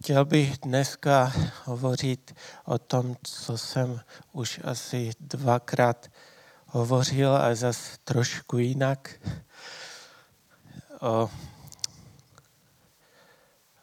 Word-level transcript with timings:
chtěl 0.00 0.24
bych 0.24 0.58
dneska 0.58 1.32
hovořit 1.64 2.34
o 2.64 2.78
tom, 2.78 3.16
co 3.22 3.58
jsem 3.58 4.00
už 4.32 4.60
asi 4.64 5.10
dvakrát 5.20 6.10
hovořil, 6.66 7.36
ale 7.36 7.56
zase 7.56 7.98
trošku 8.04 8.58
jinak. 8.58 9.20
O, 11.00 11.30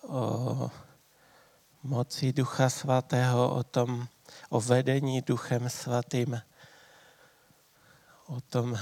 o 0.07 0.71
moci 1.84 2.34
Ducha 2.34 2.70
Svatého, 2.70 3.55
o 3.55 3.64
tom, 3.64 4.07
o 4.50 4.61
vedení 4.61 5.21
Duchem 5.21 5.70
Svatým, 5.70 6.41
o 8.27 8.41
tom, 8.41 8.79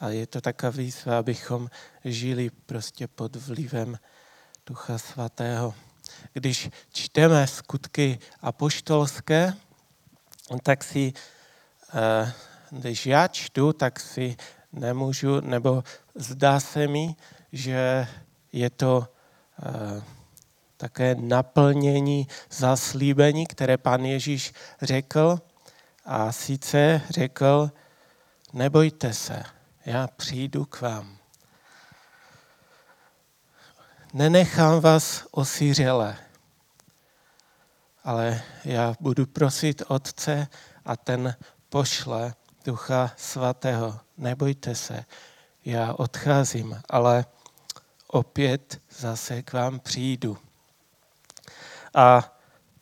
a 0.00 0.08
je 0.08 0.26
to 0.26 0.40
taková 0.40 0.70
výzva, 0.70 1.18
abychom 1.18 1.70
žili 2.04 2.50
prostě 2.50 3.08
pod 3.08 3.36
vlivem 3.36 3.98
Ducha 4.70 4.98
Svatého. 4.98 5.74
Když 6.32 6.70
čteme 6.92 7.46
skutky 7.46 8.18
apoštolské, 8.42 9.54
tak 10.62 10.84
si, 10.84 11.12
eh, 11.94 12.32
když 12.70 13.06
já 13.06 13.28
čtu, 13.28 13.72
tak 13.72 14.00
si 14.00 14.36
nemůžu, 14.72 15.40
nebo 15.40 15.82
zdá 16.14 16.60
se 16.60 16.86
mi, 16.86 17.16
že 17.52 18.08
je 18.52 18.70
to 18.70 19.08
eh, 19.62 20.02
také 20.76 21.14
naplnění 21.14 22.28
zaslíbení, 22.50 23.46
které 23.46 23.78
pan 23.78 24.04
Ježíš 24.04 24.52
řekl. 24.82 25.38
A 26.04 26.32
sice 26.32 27.02
řekl, 27.10 27.70
nebojte 28.52 29.12
se, 29.12 29.42
já 29.86 30.06
přijdu 30.06 30.64
k 30.64 30.80
vám. 30.80 31.19
Nenechám 34.12 34.80
vás 34.80 35.24
osířele, 35.30 36.16
ale 38.04 38.42
já 38.64 38.94
budu 39.00 39.26
prosit 39.26 39.82
Otce 39.88 40.48
a 40.84 40.96
ten 40.96 41.34
pošle 41.68 42.34
Ducha 42.64 43.12
Svatého. 43.16 44.00
Nebojte 44.18 44.74
se, 44.74 45.04
já 45.64 45.94
odcházím, 45.94 46.80
ale 46.88 47.24
opět 48.06 48.80
zase 48.98 49.42
k 49.42 49.52
vám 49.52 49.80
přijdu. 49.80 50.38
A 51.94 52.36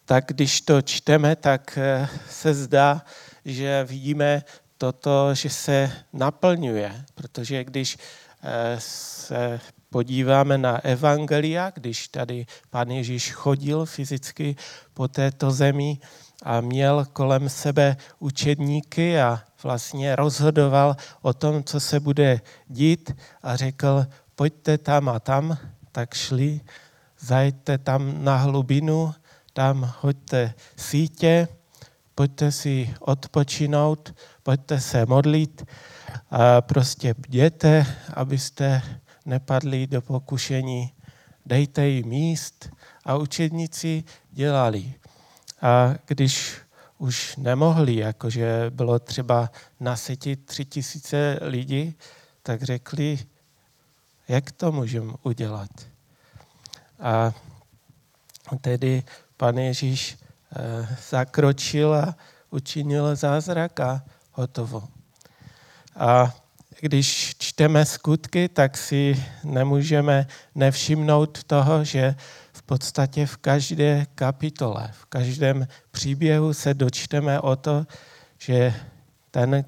tak 0.05 0.25
když 0.28 0.60
to 0.60 0.83
čteme, 0.83 1.36
tak 1.36 1.78
eh, 1.78 2.08
se 2.31 2.55
zdá, 2.55 3.05
že 3.44 3.84
vidíme 3.84 4.42
toto, 4.78 5.34
že 5.34 5.50
se 5.50 5.92
naplňuje, 6.12 7.05
protože 7.14 7.64
když 7.64 7.98
eh, 8.42 8.77
se 8.81 9.60
podíváme 9.91 10.58
na 10.58 10.84
Evangelia, 10.84 11.70
když 11.75 12.08
tady 12.08 12.47
pan 12.70 12.91
Ježíš 12.91 13.33
chodil 13.33 13.86
fyzicky 13.86 14.56
po 14.94 15.08
této 15.08 15.50
zemi 15.50 15.98
a 16.42 16.61
měl 16.61 17.06
kolem 17.12 17.48
sebe 17.48 17.97
učedníky 18.19 19.20
a 19.20 19.42
vlastně 19.62 20.16
rozhodoval 20.16 20.97
o 21.22 21.33
tom, 21.33 21.64
co 21.64 21.81
se 21.81 22.00
bude 22.00 22.41
dít 22.66 23.16
a 23.42 23.56
řekl, 23.56 24.06
pojďte 24.34 24.78
tam 24.78 25.09
a 25.09 25.20
tam, 25.20 25.59
tak 25.92 26.14
šli, 26.14 26.61
zajďte 27.20 27.78
tam 27.78 28.25
na 28.25 28.36
hlubinu, 28.36 29.14
tam 29.53 29.94
hoďte 30.00 30.55
sítě, 30.77 31.48
pojďte 32.14 32.53
si 32.53 32.94
odpočinout, 33.00 34.14
pojďte 34.42 34.81
se 34.81 35.06
modlit 35.06 35.66
a 36.31 36.61
prostě 36.61 37.14
bděte, 37.14 37.86
abyste 38.14 38.83
nepadli 39.29 39.87
do 39.87 40.03
pokušení. 40.03 40.93
Dejte 41.47 41.87
jim 41.87 42.09
míst 42.09 42.71
a 43.05 43.17
učedníci 43.17 44.05
dělali. 44.31 44.95
A 45.62 45.95
když 46.07 46.59
už 46.98 47.37
nemohli, 47.37 47.97
jakože 47.97 48.67
bylo 48.71 48.99
třeba 48.99 49.50
nasytit 49.81 50.47
tři 50.47 50.65
tisíce 50.65 51.38
lidí, 51.43 51.94
tak 52.43 52.62
řekli, 52.62 53.19
jak 54.28 54.53
to 54.53 54.72
můžeme 54.72 55.12
udělat. 55.22 55.71
A 57.00 57.33
tedy 58.61 59.03
pan 59.37 59.59
Ježíš 59.59 60.19
eh, 60.56 60.97
zakročil 61.11 61.94
a 61.94 62.17
učinil 62.50 63.17
zázrak 63.17 63.81
a 63.81 64.03
hotovo. 64.33 64.88
A 65.97 66.34
když 66.81 67.34
čteme 67.39 67.84
skutky, 67.84 68.49
tak 68.49 68.77
si 68.77 69.25
nemůžeme 69.44 70.27
nevšimnout 70.55 71.44
toho, 71.44 71.84
že 71.84 72.15
v 72.53 72.62
podstatě 72.62 73.27
v 73.27 73.37
každé 73.37 74.06
kapitole, 74.15 74.91
v 74.93 75.05
každém 75.05 75.67
příběhu 75.91 76.55
se 76.55 76.75
dočteme 76.75 77.41
o 77.41 77.56
to, 77.56 77.87
že, 78.38 78.75
ten, 79.31 79.65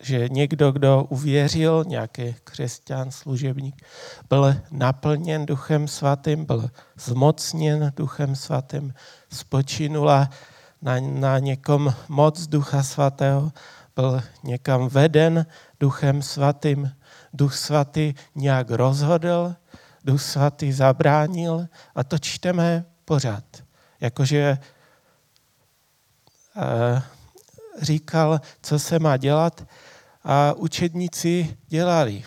že 0.00 0.28
někdo, 0.28 0.72
kdo 0.72 1.04
uvěřil, 1.08 1.84
nějaký 1.86 2.34
křesťan, 2.44 3.10
služebník, 3.10 3.82
byl 4.28 4.56
naplněn 4.70 5.46
Duchem 5.46 5.88
Svatým, 5.88 6.44
byl 6.44 6.70
zmocněn 6.96 7.92
Duchem 7.96 8.36
Svatým, 8.36 8.94
spočinula 9.32 10.30
na, 10.82 11.00
na 11.00 11.38
někom 11.38 11.94
moc 12.08 12.46
Ducha 12.46 12.82
Svatého, 12.82 13.52
byl 13.96 14.22
někam 14.44 14.88
veden 14.88 15.46
Duchem 15.80 16.22
Svatým. 16.22 16.96
Duch 17.32 17.56
Svatý 17.56 18.14
nějak 18.34 18.70
rozhodl, 18.70 19.54
Duch 20.04 20.22
Svatý 20.22 20.72
zabránil 20.72 21.68
a 21.94 22.04
to 22.04 22.18
čteme 22.18 22.84
pořád. 23.04 23.44
Jakože 24.00 24.58
eh, 26.56 27.02
říkal, 27.82 28.40
co 28.62 28.78
se 28.78 28.98
má 28.98 29.16
dělat 29.16 29.66
a 30.24 30.52
učedníci 30.52 31.56
dělali. 31.68 32.24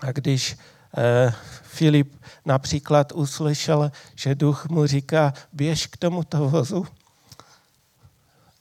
A 0.00 0.12
když 0.12 0.56
eh, 0.96 1.34
Filip 1.62 2.22
například 2.44 3.12
uslyšel, 3.12 3.92
že 4.14 4.34
duch 4.34 4.66
mu 4.68 4.86
říká, 4.86 5.32
běž 5.52 5.86
k 5.86 5.96
tomuto 5.96 6.48
vozu 6.48 6.86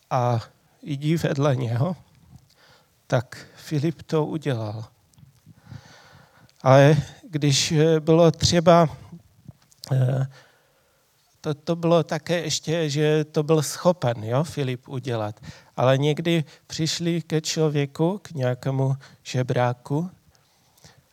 a 0.10 0.40
jdi 0.82 1.18
vedle 1.18 1.56
něho, 1.56 1.96
tak 3.08 3.46
Filip 3.72 4.02
to 4.04 4.26
udělal. 4.26 4.86
Ale 6.62 6.98
když 7.30 7.72
eh, 7.72 8.00
bylo 8.00 8.32
třeba, 8.32 8.90
eh, 9.92 10.28
to, 11.42 11.54
to 11.54 11.76
bylo 11.76 12.04
také 12.04 12.40
ještě, 12.42 12.90
že 12.90 13.26
to 13.26 13.44
byl 13.44 13.62
schopen, 13.62 14.24
jo, 14.24 14.44
Filip 14.44 14.88
udělat. 14.88 15.40
Ale 15.76 15.98
někdy 15.98 16.44
přišli 16.68 17.22
ke 17.22 17.42
člověku, 17.42 18.20
k 18.22 18.32
nějakému 18.32 18.96
žebráku, 19.24 20.10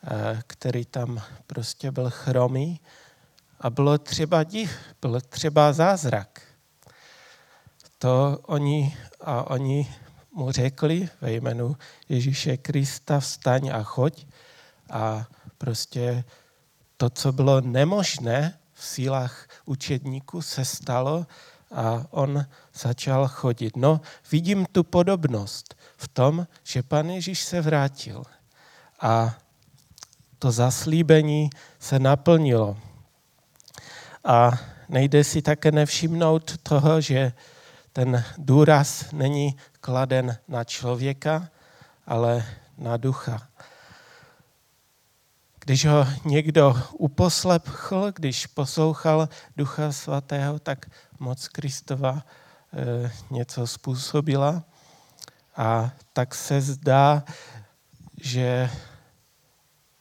eh, 0.05 0.43
který 0.47 0.85
tam 0.85 1.23
prostě 1.47 1.91
byl 1.91 2.11
chromý 2.11 2.81
a 3.61 3.71
bylo 3.71 3.99
třeba 3.99 4.43
div, 4.43 4.71
byl 5.01 5.21
třeba 5.21 5.73
zázrak. 5.73 6.43
To 7.99 8.39
oni, 8.43 8.97
a 9.21 9.51
oni 9.51 9.89
mu 10.33 10.53
řekli 10.53 11.09
ve 11.21 11.33
jménu 11.33 11.77
Ježíše 12.09 12.57
Krista 12.57 13.21
vstaň 13.21 13.71
a 13.75 13.83
choď 13.83 14.27
a 14.91 15.27
prostě 15.59 16.25
to, 16.97 17.11
co 17.11 17.33
bylo 17.33 17.61
nemožné 17.61 18.59
v 18.73 18.85
sílách 18.85 19.49
učedníků, 19.65 20.43
se 20.43 20.65
stalo 20.65 21.27
a 21.75 22.05
on 22.11 22.47
začal 22.75 23.29
chodit. 23.29 23.77
No, 23.77 24.01
vidím 24.33 24.67
tu 24.73 24.85
podobnost 24.85 25.75
v 25.97 26.09
tom, 26.09 26.47
že 26.65 26.83
pan 26.83 27.11
Ježíš 27.11 27.45
se 27.45 27.61
vrátil 27.61 28.23
a 29.01 29.39
to 30.39 30.51
zaslíbení 30.51 31.51
se 31.79 31.99
naplnilo. 31.99 32.77
A 34.25 34.51
nejde 34.89 35.25
si 35.25 35.43
také 35.43 35.73
nevšimnout 35.73 36.59
toho, 36.63 37.01
že 37.01 37.33
ten 37.93 38.25
důraz 38.39 39.13
není 39.13 39.57
kladen 39.89 40.37
na 40.49 40.65
člověka, 40.65 41.49
ale 42.07 42.45
na 42.79 42.97
ducha. 42.97 43.49
Když 45.65 45.87
ho 45.87 46.07
někdo 46.25 46.77
uposlepchl, 46.93 48.13
když 48.13 48.47
poslouchal 48.47 49.29
Ducha 49.57 49.93
Svatého, 49.93 50.59
tak 50.59 50.87
moc 51.19 51.49
Kristova 51.49 52.21
e, 52.21 53.11
něco 53.31 53.67
způsobila. 53.67 54.63
A 55.57 55.91
tak 56.13 56.35
se 56.35 56.61
zdá, 56.61 57.25
že 58.21 58.71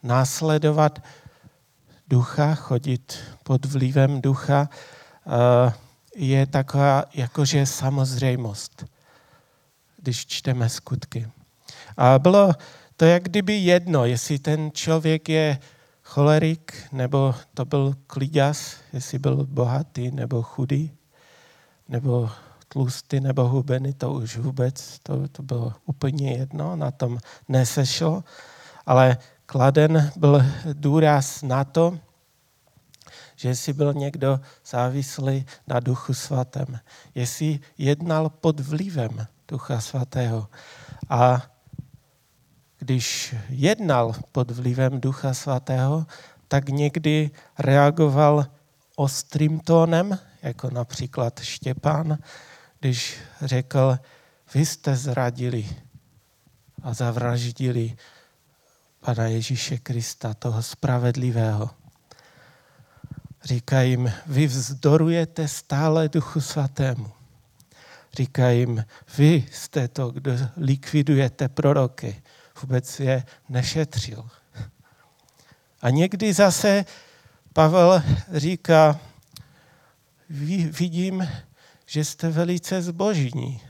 následovat 0.04 1.04
ducha, 2.08 2.56
chodit 2.56 3.20
pod 3.44 3.66
vlivem 3.66 4.22
ducha, 4.22 4.68
e, 4.68 5.74
je 6.16 6.46
taková 6.46 7.04
jakože 7.14 7.66
samozřejmost, 7.66 8.97
když 10.08 10.26
čteme 10.26 10.70
skutky. 10.70 11.28
A 11.98 12.20
bylo 12.20 12.54
to 12.98 13.06
jak 13.06 13.24
kdyby 13.24 13.54
jedno, 13.54 14.06
jestli 14.06 14.40
ten 14.40 14.72
člověk 14.74 15.30
je 15.30 15.60
cholerik, 16.04 16.74
nebo 16.92 17.36
to 17.54 17.66
byl 17.66 17.96
klidas, 18.08 18.76
jestli 18.94 19.20
byl 19.20 19.46
bohatý 19.46 20.12
nebo 20.12 20.44
chudý, 20.44 20.92
nebo 21.90 22.30
tlustý 22.68 23.20
nebo 23.20 23.48
hubený, 23.48 23.94
to 23.94 24.14
už 24.14 24.38
vůbec, 24.38 25.00
to, 25.04 25.28
to 25.28 25.44
bylo 25.44 25.74
úplně 25.86 26.32
jedno, 26.32 26.76
na 26.76 26.92
tom 26.92 27.20
nesešlo, 27.48 28.24
ale 28.86 29.18
kladen 29.46 30.12
byl 30.16 30.44
důraz 30.74 31.42
na 31.42 31.64
to, 31.64 32.00
že 33.36 33.50
jestli 33.50 33.74
byl 33.74 33.94
někdo 33.94 34.40
závislý 34.66 35.46
na 35.68 35.80
duchu 35.80 36.14
svatém, 36.14 36.80
jestli 37.16 37.60
jednal 37.78 38.30
pod 38.30 38.60
vlivem 38.60 39.28
ducha 39.48 39.82
svatého. 39.82 40.48
A 41.10 41.42
když 42.80 43.36
jednal 43.50 44.16
pod 44.32 44.52
vlivem 44.52 45.02
ducha 45.02 45.34
svatého, 45.34 46.06
tak 46.48 46.70
někdy 46.70 47.32
reagoval 47.60 48.46
ostrým 48.96 49.60
tónem, 49.60 50.20
jako 50.42 50.70
například 50.70 51.40
Štěpán, 51.40 52.18
když 52.80 53.18
řekl, 53.42 53.98
vy 54.54 54.66
jste 54.66 54.96
zradili 54.96 55.70
a 56.84 56.94
zavraždili 56.94 57.98
Pana 59.00 59.28
Ježíše 59.28 59.78
Krista, 59.78 60.34
toho 60.34 60.64
spravedlivého. 60.64 61.70
Říká 63.44 63.82
jim, 63.82 64.14
vy 64.26 64.48
vzdorujete 64.48 65.48
stále 65.48 66.10
Duchu 66.10 66.42
Svatému. 66.42 67.17
Říká 68.18 68.50
jim, 68.50 68.86
vy 69.18 69.46
jste 69.52 69.88
to, 69.88 70.12
kdo 70.12 70.32
likvidujete 70.58 71.50
proroky. 71.50 72.24
Vůbec 72.62 73.00
je 73.00 73.24
nešetřil. 73.50 74.30
A 75.82 75.90
někdy 75.90 76.34
zase 76.34 76.86
Pavel 77.54 78.04
říká, 78.34 79.00
vidím, 80.70 81.28
že 81.86 82.06
jste 82.06 82.30
velice 82.30 82.82
zbožní. 82.82 83.62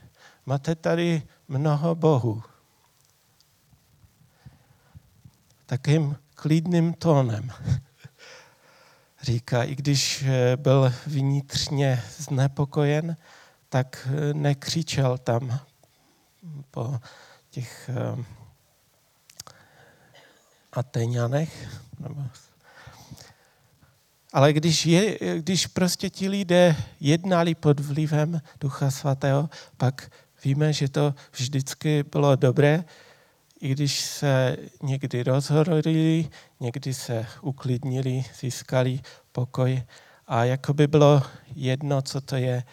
Máte 0.46 0.76
tady 0.76 1.24
mnoho 1.48 1.96
bohů. 1.96 2.44
Takým 5.66 6.16
klidným 6.36 6.94
tónem. 6.94 7.52
Říká, 9.22 9.64
i 9.64 9.76
když 9.76 10.24
eh, 10.28 10.58
byl 10.58 10.94
vnitřně 11.08 12.04
znepokojen, 12.18 13.18
tak 13.70 14.08
eh, 14.12 14.34
nekřičel 14.34 15.18
tam 15.18 15.60
po 16.72 17.00
těch 17.50 17.90
eh, 17.90 18.24
Ateňanech. 20.72 21.82
Ale 24.34 24.54
když, 24.54 24.86
je, 24.86 25.18
když 25.42 25.68
prostě 25.68 26.10
ti 26.10 26.30
lidé 26.30 26.76
jednali 27.00 27.56
pod 27.56 27.80
vlivem 27.80 28.42
Ducha 28.60 28.92
Svatého, 28.92 29.50
pak 29.78 30.12
víme, 30.44 30.74
že 30.74 30.90
to 30.90 31.14
vždycky 31.32 32.04
bylo 32.04 32.36
dobré, 32.36 32.84
i 33.62 33.70
když 33.70 34.00
se 34.02 34.58
někdy 34.84 35.24
rozhodli, 35.24 36.30
někdy 36.60 36.94
se 36.94 37.26
uklidnili, 37.42 38.24
získali 38.40 39.00
pokoj 39.32 39.84
a 40.28 40.44
jako 40.44 40.74
by 40.74 40.88
bylo 40.88 41.24
jedno, 41.56 42.02
co 42.02 42.22
to 42.22 42.36
je 42.36 42.64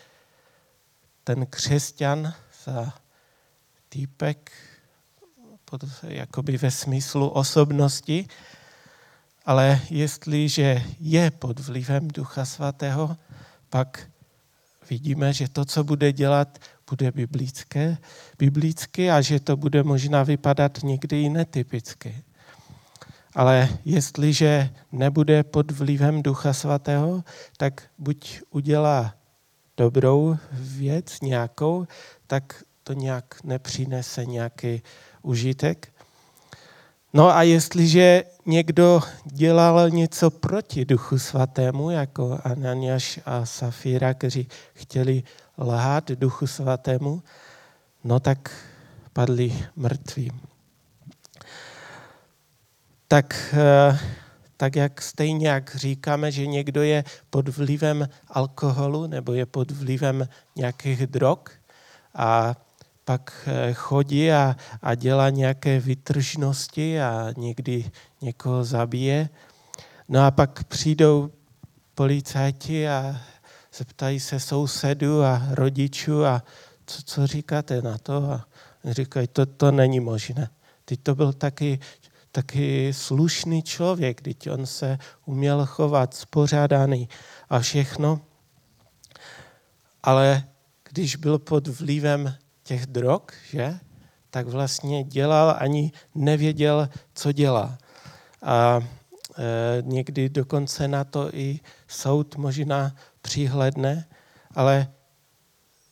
ten 1.24 1.46
křesťan 1.46 2.34
za 2.64 2.92
týpek, 3.88 4.52
pod, 5.64 5.84
jakoby 6.02 6.56
ve 6.56 6.70
smyslu 6.70 7.28
osobnosti, 7.28 8.28
ale 9.46 9.80
jestliže 9.90 10.82
je 11.00 11.30
pod 11.30 11.60
vlivem 11.60 12.08
Ducha 12.08 12.44
Svatého, 12.44 13.16
pak 13.70 14.08
vidíme, 14.90 15.32
že 15.32 15.48
to, 15.48 15.64
co 15.64 15.84
bude 15.84 16.12
dělat, 16.12 16.58
bude 16.90 17.12
biblické, 17.12 17.96
biblicky 18.38 19.10
a 19.10 19.20
že 19.20 19.40
to 19.40 19.56
bude 19.56 19.82
možná 19.82 20.22
vypadat 20.22 20.78
někdy 20.82 21.22
i 21.22 21.28
netypicky. 21.28 22.22
Ale 23.34 23.68
jestliže 23.84 24.70
nebude 24.92 25.42
pod 25.42 25.70
vlivem 25.70 26.22
Ducha 26.22 26.52
Svatého, 26.52 27.24
tak 27.56 27.82
buď 27.98 28.40
udělá 28.50 29.14
dobrou 29.76 30.36
věc 30.52 31.20
nějakou, 31.20 31.86
tak 32.26 32.64
to 32.82 32.92
nějak 32.92 33.44
nepřinese 33.44 34.24
nějaký 34.24 34.82
užitek. 35.22 35.92
No 37.12 37.36
a 37.36 37.42
jestliže 37.42 38.24
někdo 38.46 39.00
dělal 39.24 39.90
něco 39.90 40.30
proti 40.30 40.84
Duchu 40.84 41.18
Svatému, 41.18 41.90
jako 41.90 42.38
Ananiáš 42.44 43.20
a 43.26 43.46
Safíra, 43.46 44.14
kteří 44.14 44.48
chtěli 44.74 45.22
lhát 45.58 46.10
Duchu 46.10 46.46
Svatému, 46.46 47.22
no 48.04 48.20
tak 48.20 48.50
padli 49.12 49.66
mrtví. 49.76 50.32
Tak, 53.08 53.54
eh, 53.54 53.98
tak 54.56 54.76
jak 54.76 55.02
stejně 55.02 55.48
jak 55.48 55.76
říkáme, 55.76 56.32
že 56.32 56.46
někdo 56.46 56.82
je 56.82 57.04
pod 57.30 57.48
vlivem 57.48 58.08
alkoholu 58.28 59.06
nebo 59.06 59.32
je 59.32 59.46
pod 59.46 59.70
vlivem 59.70 60.28
nějakých 60.56 61.06
drog 61.06 61.38
a 62.14 62.56
pak 63.04 63.32
eh, 63.46 63.72
chodí 63.72 64.32
a, 64.32 64.56
a 64.82 64.94
dělá 64.94 65.30
nějaké 65.30 65.80
vytržnosti 65.80 67.00
a 67.00 67.32
někdy 67.36 67.90
někoho 68.20 68.64
zabije. 68.64 69.28
No 70.08 70.24
a 70.24 70.30
pak 70.30 70.64
přijdou 70.64 71.30
policajti 71.94 72.88
a 72.88 73.16
zeptají 73.74 74.20
se 74.20 74.40
sousedů 74.40 75.22
a 75.22 75.42
rodičů 75.50 76.24
a 76.24 76.42
co, 76.86 77.02
co 77.02 77.26
říkáte 77.26 77.82
na 77.82 77.98
to? 77.98 78.30
A 78.30 78.46
říkají, 78.84 79.26
to, 79.26 79.46
to 79.46 79.70
není 79.70 80.00
možné. 80.00 80.48
Teď 80.84 81.00
to 81.02 81.14
byl 81.14 81.32
taky, 81.32 81.78
taky 82.34 82.92
slušný 82.92 83.62
člověk, 83.62 84.20
teď 84.20 84.50
on 84.50 84.66
se 84.66 84.98
uměl 85.26 85.66
chovat, 85.66 86.14
spořádaný 86.14 87.08
a 87.50 87.58
všechno. 87.60 88.20
Ale 90.02 90.44
když 90.90 91.16
byl 91.16 91.38
pod 91.38 91.66
vlivem 91.68 92.34
těch 92.62 92.86
drog, 92.86 93.22
že, 93.50 93.78
tak 94.30 94.46
vlastně 94.46 95.04
dělal, 95.04 95.56
ani 95.58 95.92
nevěděl, 96.14 96.88
co 97.14 97.32
dělá. 97.32 97.78
A 98.42 98.80
e, 98.80 99.82
někdy 99.82 100.28
dokonce 100.28 100.88
na 100.88 101.04
to 101.04 101.30
i 101.34 101.60
soud 101.88 102.36
možná 102.36 102.96
přihledne, 103.22 104.06
ale 104.54 104.90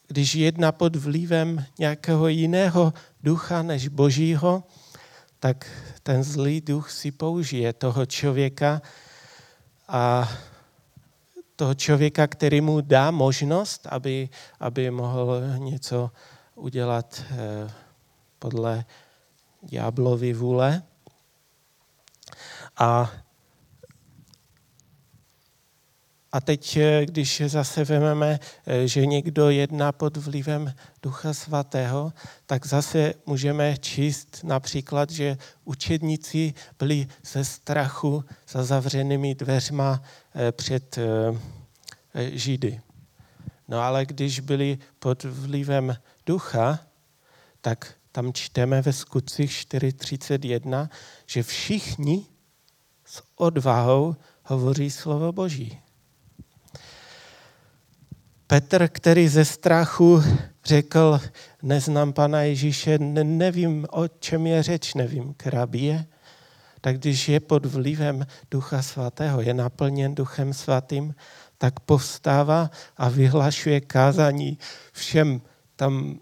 když 0.09 0.35
jedná 0.35 0.73
pod 0.73 0.97
vlivem 0.97 1.65
nějakého 1.79 2.29
jiného 2.29 2.93
ducha 3.23 3.63
než 3.63 3.89
božího, 3.89 4.65
tak 5.43 5.67
ten 6.03 6.23
zlý 6.23 6.61
duch 6.63 6.87
si 6.91 7.11
použije 7.11 7.73
toho 7.73 8.07
člověka 8.07 8.79
a 9.89 10.31
toho 11.57 11.75
člověka, 11.75 12.27
který 12.27 12.61
mu 12.61 12.81
dá 12.81 13.11
možnost, 13.11 13.87
aby, 13.91 14.29
aby 14.61 14.91
mohl 14.91 15.43
něco 15.59 16.11
udělat 16.55 17.23
eh, 17.31 17.71
podle 18.39 18.85
ďáblovy 19.63 20.33
vůle. 20.33 20.83
A, 22.79 23.11
a 26.33 26.41
teď, 26.41 26.77
eh, 26.77 27.07
když 27.07 27.43
zase 27.47 27.85
vezmeme, 27.85 28.41
eh, 28.67 28.89
že 28.89 29.07
někdo 29.07 29.51
jedná 29.51 29.93
pod 29.93 30.17
vlivem 30.17 30.75
Ducha 31.03 31.35
Svatého, 31.35 32.13
tak 32.47 32.67
zase 32.67 33.15
můžeme 33.27 33.77
číst 33.77 34.41
například, 34.45 35.11
že 35.11 35.37
učedníci 35.65 36.55
byli 36.79 37.07
ze 37.25 37.45
strachu 37.45 38.25
za 38.49 38.65
zavřenými 38.65 39.35
dveřma 39.35 40.03
před 40.53 40.99
Židy. 42.33 42.81
No 43.69 43.81
ale 43.81 44.07
když 44.07 44.41
byli 44.41 44.79
pod 44.99 45.25
vlivem 45.25 45.97
ducha, 46.27 46.79
tak 47.61 47.95
tam 48.13 48.33
čteme 48.33 48.83
ve 48.83 48.93
skutcích 48.93 49.51
4.31, 49.51 50.91
že 51.27 51.43
všichni 51.43 52.27
s 53.05 53.23
odvahou 53.37 54.17
hovoří 54.45 54.91
slovo 54.91 55.33
Boží. 55.33 55.81
Petr, 58.53 58.89
který 58.89 59.29
ze 59.29 59.45
strachu 59.45 60.23
řekl, 60.65 61.21
neznám 61.63 62.13
Pana 62.13 62.43
Ježíše, 62.43 62.99
nevím, 62.99 63.87
o 63.91 64.09
čem 64.09 64.47
je 64.47 64.63
řeč, 64.63 64.95
nevím, 64.95 65.35
která 65.35 65.67
bije, 65.67 66.07
tak 66.81 66.99
když 66.99 67.29
je 67.29 67.41
pod 67.41 67.67
vlivem 67.67 68.27
Ducha 68.51 68.83
Svatého, 68.83 69.41
je 69.41 69.55
naplněn 69.55 70.15
Duchem 70.15 70.55
Svatým, 70.55 71.15
tak 71.59 71.81
povstává 71.81 72.71
a 72.97 73.09
vyhlašuje 73.09 73.81
kázání 73.81 74.59
všem 74.93 75.41
tam, 75.77 76.21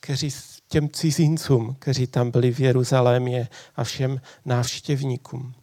kteří, 0.00 0.30
těm 0.68 0.88
cizincům, 0.88 1.76
kteří 1.78 2.06
tam 2.06 2.30
byli 2.30 2.52
v 2.52 2.60
Jeruzalémě 2.60 3.48
a 3.76 3.84
všem 3.84 4.20
návštěvníkům. 4.44 5.54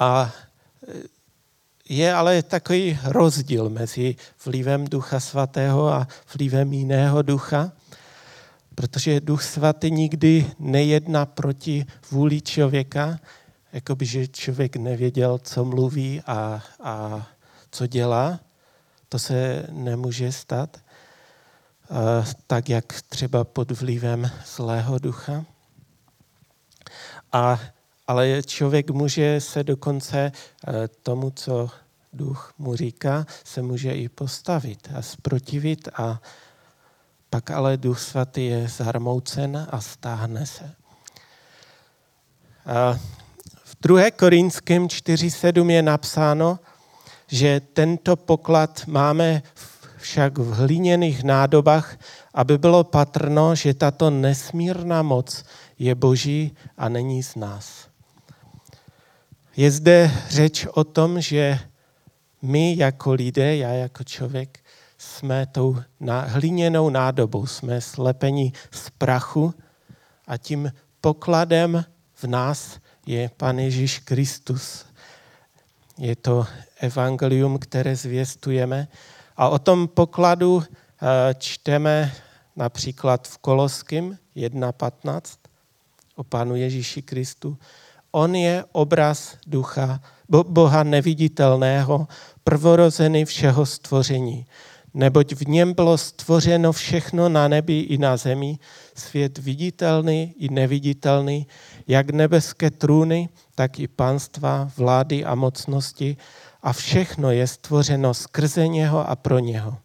A 0.00 0.32
je 1.88 2.14
ale 2.14 2.42
takový 2.42 2.98
rozdíl 3.04 3.70
mezi 3.70 4.16
vlivem 4.44 4.84
Ducha 4.84 5.20
Svatého 5.20 5.88
a 5.88 6.08
vlivem 6.34 6.72
jiného 6.72 7.22
ducha, 7.22 7.72
protože 8.74 9.20
Duch 9.20 9.42
Svatý 9.42 9.90
nikdy 9.90 10.50
nejedná 10.58 11.26
proti 11.26 11.86
vůli 12.10 12.40
člověka, 12.40 13.18
jako 13.72 13.96
by, 13.96 14.06
že 14.06 14.28
člověk 14.28 14.76
nevěděl, 14.76 15.38
co 15.38 15.64
mluví 15.64 16.20
a, 16.26 16.62
a 16.82 17.26
co 17.70 17.86
dělá. 17.86 18.40
To 19.08 19.18
se 19.18 19.66
nemůže 19.70 20.32
stát, 20.32 20.76
tak 22.46 22.68
jak 22.68 23.02
třeba 23.02 23.44
pod 23.44 23.70
vlivem 23.70 24.30
zlého 24.56 24.98
ducha. 24.98 25.44
A 27.32 27.60
ale 28.08 28.42
člověk 28.42 28.90
může 28.90 29.40
se 29.40 29.64
dokonce 29.64 30.32
eh, 30.32 30.88
tomu, 31.02 31.30
co 31.30 31.70
duch 32.12 32.52
mu 32.58 32.76
říká, 32.76 33.26
se 33.44 33.62
může 33.62 33.92
i 33.92 34.08
postavit 34.08 34.88
a 34.94 35.02
sprotivit 35.02 35.88
a 35.94 36.20
pak 37.30 37.50
ale 37.50 37.76
duch 37.76 38.00
svatý 38.00 38.46
je 38.46 38.68
zarmoucen 38.68 39.66
a 39.70 39.80
stáhne 39.80 40.46
se. 40.46 40.74
A 42.66 42.98
v 43.64 43.76
2. 43.80 44.10
Korinském 44.10 44.86
4.7 44.86 45.70
je 45.70 45.82
napsáno, 45.82 46.58
že 47.26 47.60
tento 47.60 48.16
poklad 48.16 48.86
máme 48.86 49.42
však 49.96 50.38
v 50.38 50.52
hliněných 50.52 51.24
nádobách, 51.24 51.96
aby 52.34 52.58
bylo 52.58 52.84
patrno, 52.84 53.54
že 53.54 53.74
tato 53.74 54.10
nesmírná 54.10 55.02
moc 55.02 55.44
je 55.78 55.94
boží 55.94 56.56
a 56.76 56.88
není 56.88 57.22
z 57.22 57.36
nás. 57.36 57.87
Je 59.58 59.70
zde 59.70 60.10
řeč 60.28 60.66
o 60.66 60.84
tom, 60.84 61.20
že 61.20 61.58
my 62.42 62.76
jako 62.78 63.12
lidé, 63.12 63.56
já 63.56 63.68
jako 63.70 64.04
člověk, 64.04 64.58
jsme 64.98 65.46
tou 65.46 65.76
hliněnou 66.26 66.90
nádobou, 66.90 67.46
jsme 67.46 67.80
slepeni 67.80 68.52
z 68.70 68.90
prachu 68.90 69.54
a 70.26 70.36
tím 70.36 70.72
pokladem 71.00 71.84
v 72.14 72.24
nás 72.24 72.78
je 73.06 73.30
Pan 73.36 73.58
Ježíš 73.58 73.98
Kristus. 73.98 74.86
Je 75.98 76.16
to 76.16 76.46
evangelium, 76.80 77.58
které 77.58 77.96
zvěstujeme. 77.96 78.88
A 79.36 79.48
o 79.48 79.58
tom 79.58 79.88
pokladu 79.88 80.62
eh, 80.62 81.34
čteme 81.38 82.12
například 82.56 83.28
v 83.28 83.38
Koloským 83.38 84.18
1.15 84.36 85.20
o 86.14 86.24
Pánu 86.24 86.56
Ježíši 86.56 87.02
Kristu. 87.02 87.58
On 88.12 88.34
je 88.34 88.64
obraz 88.72 89.36
ducha, 89.46 90.00
Boha 90.28 90.82
neviditelného, 90.82 92.08
prvorozený 92.44 93.24
všeho 93.24 93.66
stvoření. 93.66 94.46
Neboť 94.94 95.32
v 95.34 95.48
něm 95.48 95.74
bylo 95.74 95.98
stvořeno 95.98 96.72
všechno 96.72 97.28
na 97.28 97.48
nebi 97.48 97.80
i 97.80 97.98
na 97.98 98.16
zemi, 98.16 98.58
svět 98.94 99.38
viditelný 99.38 100.34
i 100.38 100.48
neviditelný, 100.48 101.46
jak 101.86 102.10
nebeské 102.10 102.70
trůny, 102.70 103.28
tak 103.54 103.80
i 103.80 103.88
panstva, 103.88 104.70
vlády 104.76 105.24
a 105.24 105.34
mocnosti, 105.34 106.16
a 106.62 106.72
všechno 106.72 107.30
je 107.30 107.46
stvořeno 107.46 108.14
skrze 108.14 108.68
něho 108.68 109.10
a 109.10 109.16
pro 109.16 109.38
něho. 109.38 109.76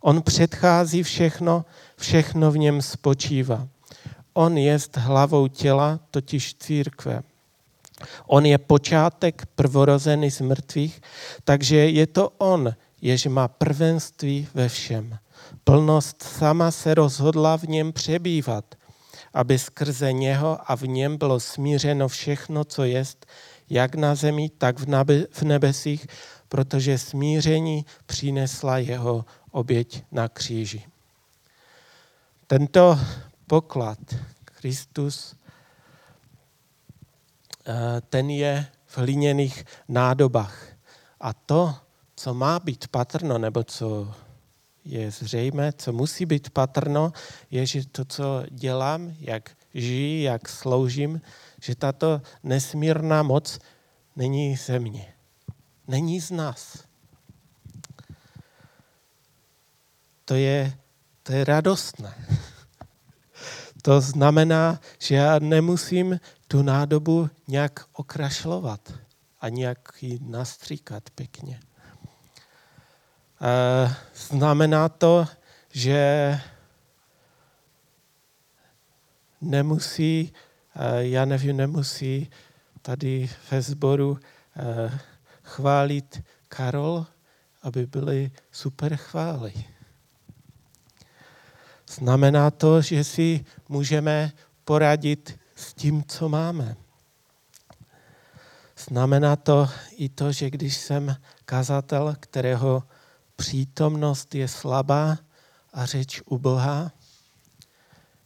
On 0.00 0.22
předchází 0.22 1.02
všechno, 1.02 1.64
všechno 1.96 2.50
v 2.50 2.58
něm 2.58 2.82
spočívá. 2.82 3.68
On 4.32 4.58
je 4.58 4.78
hlavou 4.96 5.48
těla, 5.48 6.00
totiž 6.10 6.54
církve. 6.54 7.22
On 8.26 8.46
je 8.46 8.58
počátek 8.58 9.46
prvorozený 9.54 10.30
z 10.30 10.40
mrtvých, 10.40 11.00
takže 11.44 11.76
je 11.76 12.06
to 12.06 12.30
on, 12.38 12.74
jež 13.02 13.26
má 13.26 13.48
prvenství 13.48 14.48
ve 14.54 14.68
všem. 14.68 15.18
Plnost 15.64 16.22
sama 16.22 16.70
se 16.70 16.94
rozhodla 16.94 17.56
v 17.56 17.62
něm 17.62 17.92
přebývat, 17.92 18.74
aby 19.34 19.58
skrze 19.58 20.12
něho 20.12 20.58
a 20.66 20.76
v 20.76 20.82
něm 20.82 21.16
bylo 21.16 21.40
smířeno 21.40 22.08
všechno, 22.08 22.64
co 22.64 22.84
jest, 22.84 23.26
jak 23.70 23.94
na 23.94 24.14
zemi, 24.14 24.50
tak 24.58 24.78
v 25.32 25.42
nebesích, 25.42 26.06
protože 26.48 26.98
smíření 26.98 27.86
přinesla 28.06 28.78
jeho 28.78 29.24
oběť 29.50 30.04
na 30.12 30.28
kříži. 30.28 30.82
Tento 32.46 32.98
poklad 33.46 33.98
Kristus 34.44 35.34
ten 38.08 38.30
je 38.30 38.66
v 38.86 38.98
hliněných 38.98 39.64
nádobách. 39.88 40.66
A 41.20 41.32
to, 41.32 41.74
co 42.16 42.34
má 42.34 42.58
být 42.58 42.88
patrno, 42.88 43.38
nebo 43.38 43.64
co 43.64 44.14
je 44.84 45.10
zřejmé, 45.10 45.72
co 45.72 45.92
musí 45.92 46.26
být 46.26 46.50
patrno, 46.50 47.12
je, 47.50 47.66
že 47.66 47.88
to, 47.88 48.04
co 48.04 48.44
dělám, 48.50 49.14
jak 49.20 49.50
žiji, 49.74 50.22
jak 50.22 50.48
sloužím, 50.48 51.20
že 51.62 51.74
tato 51.74 52.22
nesmírná 52.42 53.22
moc 53.22 53.58
není 54.16 54.56
ze 54.56 54.78
mě. 54.78 55.14
Není 55.88 56.20
z 56.20 56.30
nás. 56.30 56.84
To 60.24 60.34
je, 60.34 60.78
to 61.22 61.32
je 61.32 61.44
radostné. 61.44 62.14
To 63.82 64.00
znamená, 64.00 64.80
že 64.98 65.14
já 65.14 65.38
nemusím 65.38 66.20
tu 66.50 66.62
nádobu 66.62 67.30
nějak 67.48 67.80
okrašlovat 67.92 68.92
a 69.40 69.48
nějak 69.48 69.88
ji 70.00 70.18
nastříkat 70.22 71.10
pěkně. 71.10 71.60
E, 73.40 73.94
znamená 74.14 74.88
to, 74.88 75.26
že 75.72 76.40
nemusí, 79.40 80.32
e, 80.74 81.06
já 81.06 81.24
nevím, 81.24 81.56
nemusí 81.56 82.30
tady 82.82 83.30
ve 83.50 83.62
sboru 83.62 84.18
e, 84.56 84.98
chválit 85.42 86.22
Karol, 86.48 87.06
aby 87.62 87.86
byly 87.86 88.30
super 88.50 88.96
chvály. 88.96 89.52
Znamená 91.88 92.50
to, 92.50 92.82
že 92.82 93.04
si 93.04 93.44
můžeme 93.68 94.32
poradit 94.64 95.39
s 95.60 95.74
tím, 95.74 96.04
co 96.04 96.28
máme. 96.28 96.76
Znamená 98.88 99.36
to 99.36 99.68
i 99.96 100.08
to, 100.08 100.32
že 100.32 100.50
když 100.50 100.76
jsem 100.76 101.16
kazatel, 101.44 102.16
kterého 102.20 102.82
přítomnost 103.36 104.34
je 104.34 104.48
slabá 104.48 105.18
a 105.72 105.86
řeč 105.86 106.22
ubohá, 106.26 106.92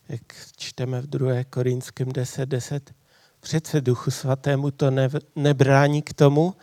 jak 0.09 0.23
čteme 0.57 1.01
v 1.01 1.07
2. 1.07 1.45
Korinském 1.51 2.09
10.10, 2.09 2.47
10, 2.47 2.95
přece 3.41 3.81
Duchu 3.81 4.11
Svatému 4.11 4.71
to 4.71 4.91
ne, 4.91 5.09
nebrání 5.37 6.03
k 6.03 6.13
tomu, 6.13 6.55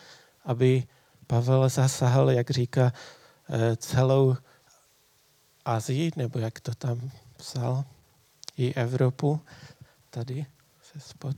aby 0.46 0.84
Pavel 1.28 1.70
zasahl, 1.70 2.32
jak 2.32 2.50
říká, 2.50 2.94
eh, 3.50 3.76
celou 3.76 4.36
Azii, 5.66 6.12
nebo 6.16 6.40
jak 6.40 6.60
to 6.60 6.76
tam 6.76 7.12
psal, 7.38 7.84
i 8.58 8.74
Evropu, 8.74 9.42
tady 10.10 10.46
se 10.94 11.00
spod. 11.00 11.36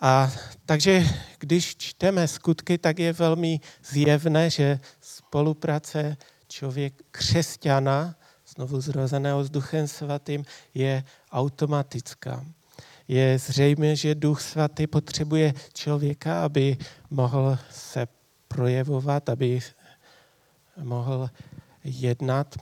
A 0.00 0.30
takže 0.66 1.04
když 1.38 1.76
čteme 1.76 2.28
skutky, 2.28 2.78
tak 2.78 2.98
je 2.98 3.12
velmi 3.12 3.60
zjevné, 3.84 4.50
že 4.50 4.80
spolupráce 5.00 6.16
člověk 6.48 6.94
křesťana, 7.10 8.14
znovu 8.54 8.80
zrozeného 8.80 9.44
s 9.44 9.50
Duchem 9.50 9.88
Svatým, 9.88 10.44
je 10.74 11.04
automatická. 11.32 12.44
Je 13.08 13.38
zřejmé, 13.38 13.96
že 13.96 14.14
Duch 14.14 14.40
Svatý 14.40 14.86
potřebuje 14.86 15.54
člověka, 15.74 16.44
aby 16.44 16.76
mohl 17.10 17.58
se 17.70 18.06
projevovat, 18.48 19.28
aby 19.28 19.60
mohl 20.82 21.30
jednat. 21.84 22.56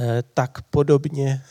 Eh, 0.00 0.22
tak 0.34 0.62
podobně 0.62 1.42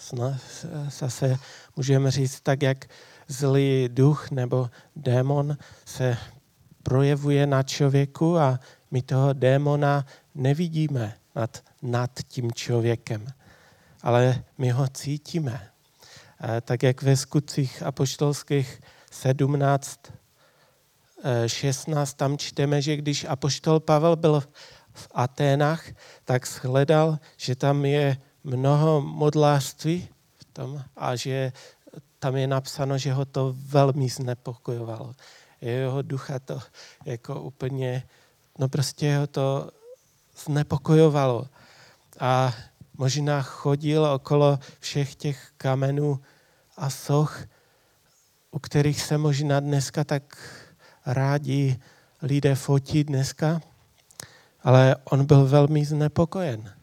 zase 0.99 1.37
můžeme 1.75 2.11
říct, 2.11 2.41
tak 2.41 2.61
jak 2.61 2.85
zlý 3.27 3.89
duch 3.91 4.31
nebo 4.31 4.69
démon 4.95 5.57
se 5.85 6.17
projevuje 6.83 7.47
na 7.47 7.63
člověku 7.63 8.37
a 8.37 8.59
my 8.91 9.01
toho 9.01 9.33
démona 9.33 10.05
nevidíme 10.35 11.13
nad, 11.35 11.63
nad 11.81 12.11
tím 12.27 12.51
člověkem, 12.51 13.27
ale 14.01 14.43
my 14.57 14.69
ho 14.69 14.87
cítíme. 14.87 15.69
Eh, 16.43 16.61
tak 16.61 16.83
jak 16.83 17.01
ve 17.01 17.15
skutcích 17.15 17.83
apoštolských 17.83 18.81
17, 19.11 19.99
16 21.47 22.11
eh, 22.11 22.15
tam 22.17 22.37
čteme, 22.37 22.81
že 22.81 22.95
když 22.95 23.25
apoštol 23.29 23.79
Pavel 23.79 24.15
byl 24.15 24.43
v 24.93 25.07
Aténách, 25.13 25.83
tak 26.25 26.47
shledal, 26.47 27.19
že 27.37 27.55
tam 27.55 27.85
je 27.85 28.17
mnoho 28.43 29.01
modlářství 29.01 30.07
v 30.37 30.45
tom 30.45 30.83
a 30.95 31.15
že 31.15 31.51
tam 32.19 32.35
je 32.35 32.47
napsáno, 32.47 32.97
že 32.97 33.13
ho 33.13 33.25
to 33.25 33.55
velmi 33.57 34.09
znepokojovalo. 34.09 35.15
jeho 35.61 36.01
ducha 36.01 36.39
to 36.39 36.59
jako 37.05 37.41
úplně, 37.41 38.03
no 38.59 38.69
prostě 38.69 39.17
ho 39.17 39.27
to 39.27 39.71
znepokojovalo. 40.45 41.47
A 42.19 42.53
možná 42.97 43.41
chodil 43.41 44.05
okolo 44.05 44.59
všech 44.79 45.15
těch 45.15 45.51
kamenů 45.57 46.21
a 46.77 46.89
soch, 46.89 47.43
u 48.51 48.59
kterých 48.59 49.01
se 49.01 49.17
možná 49.17 49.59
dneska 49.59 50.03
tak 50.03 50.37
rádi 51.05 51.79
lidé 52.21 52.55
fotí 52.55 53.03
dneska, 53.03 53.61
ale 54.63 54.95
on 55.03 55.25
byl 55.25 55.45
velmi 55.45 55.85
znepokojen. 55.85 56.76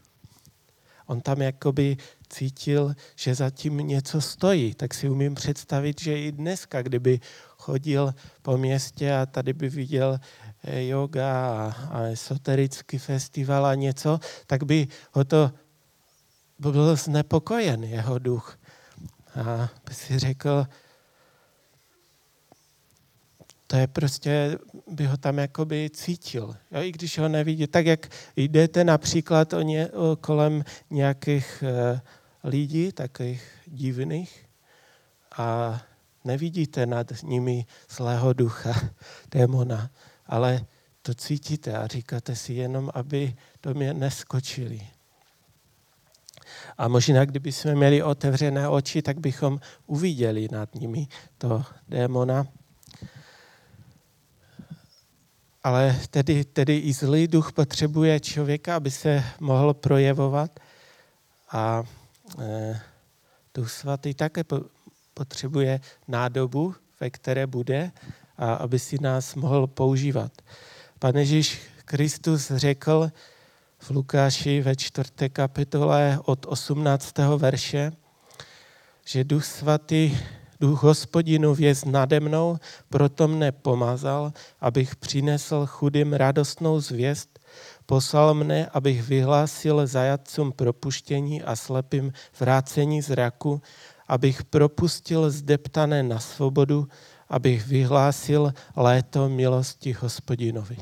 On 1.06 1.20
tam 1.20 1.42
jakoby 1.42 1.96
cítil, 2.28 2.94
že 3.16 3.34
zatím 3.34 3.76
něco 3.76 4.20
stojí. 4.20 4.74
Tak 4.74 4.94
si 4.94 5.08
umím 5.08 5.34
představit, 5.34 6.00
že 6.00 6.18
i 6.18 6.32
dneska, 6.32 6.82
kdyby 6.82 7.20
chodil 7.56 8.14
po 8.42 8.58
městě 8.58 9.14
a 9.14 9.26
tady 9.26 9.52
by 9.52 9.68
viděl 9.68 10.18
eh, 10.64 10.84
yoga 10.84 11.32
a, 11.90 12.02
esoterický 12.02 12.98
festival 12.98 13.66
a 13.66 13.74
něco, 13.74 14.20
tak 14.46 14.64
by 14.64 14.88
ho 15.12 15.24
to 15.24 15.50
by 16.58 16.72
byl 16.72 16.96
znepokojen, 16.96 17.84
jeho 17.84 18.18
duch. 18.18 18.58
A 19.34 19.68
by 19.86 19.94
si 19.94 20.18
řekl, 20.18 20.66
to 23.66 23.76
je 23.76 23.86
prostě, 23.86 24.58
by 24.90 25.06
ho 25.06 25.16
tam 25.16 25.38
jakoby 25.38 25.90
cítil, 25.90 26.56
jo, 26.70 26.82
i 26.82 26.92
když 26.92 27.18
ho 27.18 27.28
nevidí. 27.28 27.66
Tak 27.66 27.86
jak 27.86 28.08
jdete 28.36 28.84
například 28.84 29.52
o 29.52 29.62
ně, 29.62 29.88
o 29.88 30.16
kolem 30.16 30.64
nějakých 30.90 31.64
uh, 31.66 31.98
lidí, 32.50 32.92
takových 32.92 33.42
divných, 33.66 34.46
a 35.36 35.80
nevidíte 36.24 36.86
nad 36.86 37.22
nimi 37.22 37.66
zlého 37.90 38.32
ducha, 38.32 38.72
démona, 39.30 39.90
ale 40.26 40.66
to 41.02 41.14
cítíte 41.14 41.76
a 41.76 41.86
říkáte 41.86 42.36
si 42.36 42.52
jenom, 42.52 42.90
aby 42.94 43.34
do 43.62 43.74
mě 43.74 43.94
neskočili. 43.94 44.80
A 46.78 46.88
možná, 46.88 47.24
kdyby 47.24 47.52
jsme 47.52 47.74
měli 47.74 48.02
otevřené 48.02 48.68
oči, 48.68 49.02
tak 49.02 49.20
bychom 49.20 49.60
uviděli 49.86 50.48
nad 50.52 50.74
nimi 50.74 51.06
to 51.38 51.64
démona. 51.88 52.46
Ale 55.64 56.00
tedy, 56.10 56.44
tedy 56.44 56.78
i 56.78 56.92
zlý 56.92 57.28
duch 57.28 57.52
potřebuje 57.52 58.20
člověka, 58.20 58.76
aby 58.76 58.90
se 58.90 59.24
mohl 59.40 59.74
projevovat. 59.74 60.60
A 61.50 61.82
e, 62.38 62.80
duch 63.54 63.70
svatý 63.70 64.14
také 64.14 64.42
potřebuje 65.14 65.80
nádobu, 66.08 66.74
ve 67.00 67.10
které 67.10 67.46
bude, 67.46 67.92
a 68.38 68.54
aby 68.54 68.78
si 68.78 68.98
nás 69.00 69.34
mohl 69.34 69.66
používat. 69.66 70.32
Pane 70.98 71.20
Ježíš 71.20 71.62
Kristus 71.84 72.52
řekl 72.54 73.10
v 73.78 73.90
Lukáši 73.90 74.60
ve 74.60 74.76
čtvrté 74.76 75.28
kapitole 75.28 76.18
od 76.24 76.46
18. 76.46 77.18
verše, 77.36 77.92
že 79.04 79.24
duch 79.24 79.44
svatý 79.44 80.18
Duch 80.60 80.82
hospodinu 80.82 81.54
věz 81.54 81.84
nade 81.84 82.20
mnou, 82.20 82.58
proto 82.88 83.28
mne 83.28 83.52
pomazal, 83.52 84.32
abych 84.60 84.96
přinesl 84.96 85.66
chudým 85.66 86.12
radostnou 86.12 86.80
zvěst, 86.80 87.40
poslal 87.86 88.34
mne, 88.34 88.66
abych 88.66 89.02
vyhlásil 89.02 89.86
zajatcům 89.86 90.52
propuštění 90.52 91.42
a 91.42 91.56
slepým 91.56 92.12
vrácení 92.40 93.02
zraku, 93.02 93.62
abych 94.08 94.44
propustil 94.44 95.30
zdeptané 95.30 96.02
na 96.02 96.18
svobodu, 96.18 96.88
abych 97.28 97.66
vyhlásil 97.66 98.54
léto 98.76 99.28
milosti 99.28 99.92
hospodinovi. 99.92 100.76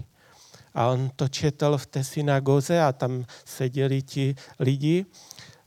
A 0.75 0.87
on 0.87 1.11
to 1.17 1.29
četl 1.29 1.79
v 1.79 1.87
té 1.87 2.05
synagoze 2.05 2.81
a 2.81 2.93
tam 2.93 3.25
seděli 3.45 4.03
ti 4.03 4.35
lidi 4.59 5.07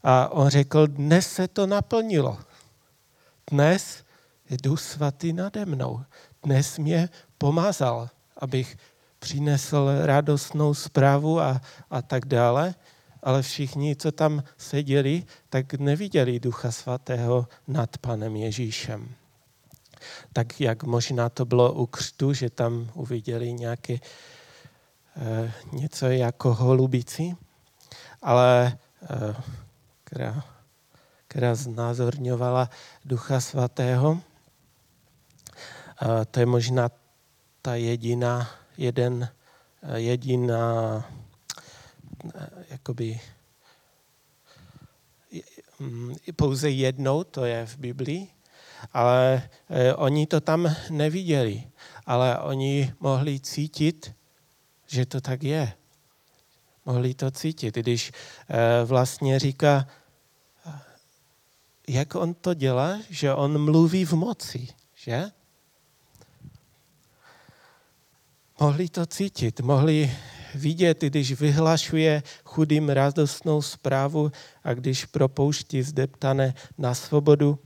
a 0.02 0.28
on 0.28 0.48
řekl, 0.48 0.86
dnes 0.86 1.32
se 1.32 1.48
to 1.48 1.66
naplnilo. 1.66 2.38
Dnes 3.50 4.04
Duch 4.62 4.80
Svatý 4.80 5.32
nade 5.32 5.66
mnou. 5.66 6.00
Dnes 6.42 6.78
mě 6.78 7.08
pomazal, 7.38 8.10
abych 8.36 8.76
přinesl 9.18 9.88
radostnou 10.02 10.74
zprávu 10.74 11.40
a, 11.40 11.60
a 11.90 12.02
tak 12.02 12.26
dále, 12.26 12.74
ale 13.22 13.42
všichni, 13.42 13.96
co 13.96 14.12
tam 14.12 14.42
seděli, 14.58 15.24
tak 15.48 15.74
neviděli 15.74 16.40
Ducha 16.40 16.70
Svatého 16.70 17.46
nad 17.68 17.98
Panem 17.98 18.36
Ježíšem. 18.36 19.08
Tak 20.32 20.60
jak 20.60 20.82
možná 20.82 21.28
to 21.28 21.44
bylo 21.44 21.72
u 21.72 21.86
křtu, 21.86 22.32
že 22.32 22.50
tam 22.50 22.90
uviděli 22.94 23.52
nějaké 23.52 23.94
e, 23.94 25.52
něco 25.72 26.06
jako 26.06 26.54
holubici, 26.54 27.36
ale 28.22 28.78
e, 29.02 29.34
která, 30.04 30.44
která 31.28 31.54
znázorňovala 31.54 32.70
Ducha 33.04 33.40
Svatého. 33.40 34.20
To 36.30 36.40
je 36.40 36.46
možná 36.46 36.90
ta 37.62 37.74
jediná, 37.74 38.50
jeden, 38.78 39.28
jediná, 39.94 41.04
jakoby, 42.70 43.20
pouze 46.36 46.70
jednou, 46.70 47.24
to 47.24 47.44
je 47.44 47.66
v 47.66 47.76
Biblii, 47.78 48.28
ale 48.92 49.48
oni 49.96 50.26
to 50.26 50.40
tam 50.40 50.76
neviděli, 50.90 51.64
ale 52.06 52.38
oni 52.38 52.94
mohli 53.00 53.40
cítit, 53.40 54.14
že 54.86 55.06
to 55.06 55.20
tak 55.20 55.42
je. 55.42 55.72
Mohli 56.84 57.14
to 57.14 57.30
cítit, 57.30 57.74
když 57.74 58.12
vlastně 58.84 59.38
říká, 59.38 59.86
jak 61.88 62.14
on 62.14 62.34
to 62.34 62.54
dělá, 62.54 62.98
že 63.10 63.34
on 63.34 63.64
mluví 63.64 64.04
v 64.04 64.12
moci, 64.12 64.68
že? 64.94 65.30
Mohli 68.60 68.88
to 68.88 69.06
cítit, 69.06 69.60
mohli 69.60 70.10
vidět, 70.54 71.00
když 71.00 71.40
vyhlašuje 71.40 72.22
chudým 72.44 72.88
radostnou 72.88 73.62
zprávu 73.62 74.32
a 74.64 74.74
když 74.74 75.04
propouští 75.04 75.82
zdeptané 75.82 76.54
na 76.78 76.94
svobodu. 76.94 77.58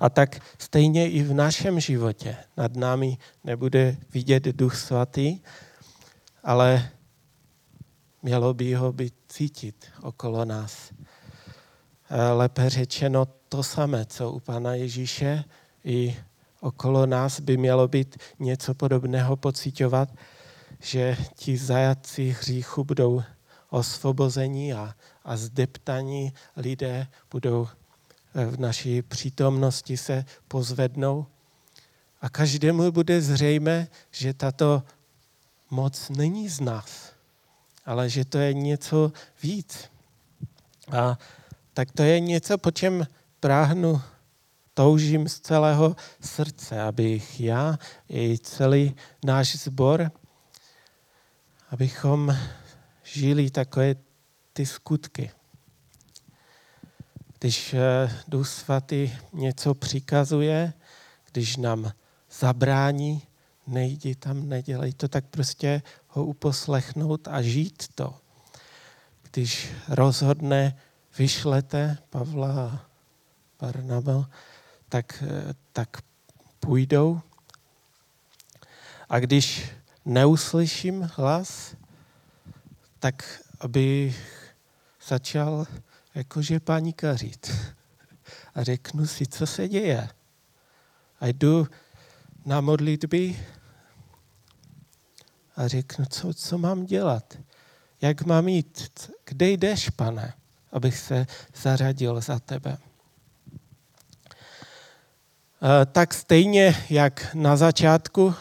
A 0.00 0.08
tak 0.08 0.40
stejně 0.58 1.10
i 1.10 1.22
v 1.22 1.34
našem 1.34 1.80
životě 1.80 2.36
nad 2.56 2.76
námi 2.76 3.18
nebude 3.44 3.96
vidět 4.14 4.44
Duch 4.44 4.76
Svatý, 4.76 5.40
ale 6.44 6.90
mělo 8.22 8.54
by 8.54 8.74
ho 8.74 8.92
být 8.92 9.14
cítit 9.28 9.86
okolo 10.02 10.44
nás. 10.44 10.92
Lépe 12.32 12.70
řečeno 12.70 13.26
to 13.48 13.62
samé, 13.62 14.04
co 14.04 14.30
u 14.30 14.40
Pana 14.40 14.74
Ježíše 14.74 15.44
i 15.84 16.16
okolo 16.64 17.06
nás 17.06 17.40
by 17.40 17.56
mělo 17.56 17.88
být 17.88 18.16
něco 18.38 18.74
podobného 18.74 19.36
pocitovat, 19.36 20.08
že 20.80 21.16
ti 21.34 21.56
zajatci 21.56 22.36
hříchu 22.40 22.84
budou 22.84 23.22
osvobození 23.70 24.74
a, 24.74 24.94
a 25.24 25.36
zdeptaní 25.36 26.32
lidé 26.56 27.06
budou 27.30 27.68
eh, 28.34 28.46
v 28.46 28.60
naší 28.60 29.02
přítomnosti 29.02 29.96
se 29.96 30.24
pozvednou. 30.48 31.26
A 32.20 32.28
každému 32.28 32.92
bude 32.92 33.20
zřejmé, 33.20 33.88
že 34.10 34.34
tato 34.34 34.82
moc 35.70 36.08
není 36.08 36.48
z 36.48 36.60
nás, 36.60 37.12
ale 37.86 38.08
že 38.10 38.24
to 38.24 38.38
je 38.38 38.54
něco 38.54 39.12
víc. 39.42 39.90
A 40.92 41.18
tak 41.74 41.92
to 41.92 42.02
je 42.02 42.20
něco, 42.20 42.58
po 42.58 42.70
čem 42.70 43.06
práhnu 43.40 44.00
toužím 44.74 45.28
z 45.28 45.40
celého 45.40 45.96
srdce, 46.20 46.82
abych 46.82 47.40
já 47.40 47.78
i 48.10 48.38
celý 48.38 48.96
náš 49.24 49.56
sbor, 49.56 50.10
abychom 51.70 52.36
žili 53.02 53.50
takové 53.50 53.94
ty 54.52 54.66
skutky. 54.66 55.30
Když 57.38 57.74
eh, 57.74 58.10
Duch 58.28 58.48
Svatý 58.48 59.12
něco 59.32 59.74
přikazuje, 59.74 60.72
když 61.32 61.56
nám 61.56 61.92
zabrání, 62.38 63.22
nejdi 63.66 64.14
tam, 64.14 64.48
nedělej 64.48 64.92
to, 64.92 65.08
tak 65.08 65.24
prostě 65.26 65.82
ho 66.08 66.24
uposlechnout 66.24 67.28
a 67.28 67.42
žít 67.42 67.84
to. 67.94 68.14
Když 69.22 69.72
rozhodne, 69.88 70.76
vyšlete 71.18 71.98
Pavla 72.10 72.52
a 72.62 72.86
Barnabel, 73.60 74.26
tak, 74.94 75.24
tak 75.72 75.96
půjdou. 76.60 77.20
A 79.08 79.20
když 79.20 79.70
neuslyším 80.04 81.10
hlas, 81.14 81.76
tak 82.98 83.42
aby 83.60 84.14
začal 85.06 85.66
jakože 86.14 86.60
panikařit. 86.60 87.52
A 88.54 88.62
řeknu 88.62 89.06
si, 89.06 89.26
co 89.26 89.46
se 89.46 89.68
děje. 89.68 90.08
A 91.20 91.26
jdu 91.26 91.68
na 92.44 92.60
modlitby 92.60 93.46
a 95.56 95.68
řeknu, 95.68 96.04
co, 96.04 96.34
co 96.34 96.58
mám 96.58 96.86
dělat, 96.86 97.38
jak 98.00 98.22
mám 98.22 98.48
jít, 98.48 99.10
kde 99.24 99.50
jdeš, 99.50 99.90
pane, 99.90 100.34
abych 100.72 100.98
se 100.98 101.26
zařadil 101.54 102.20
za 102.20 102.38
tebe. 102.38 102.78
Tak 105.92 106.14
stejně 106.14 106.76
jak 106.90 107.34
na 107.34 107.56
začátku, 107.56 108.34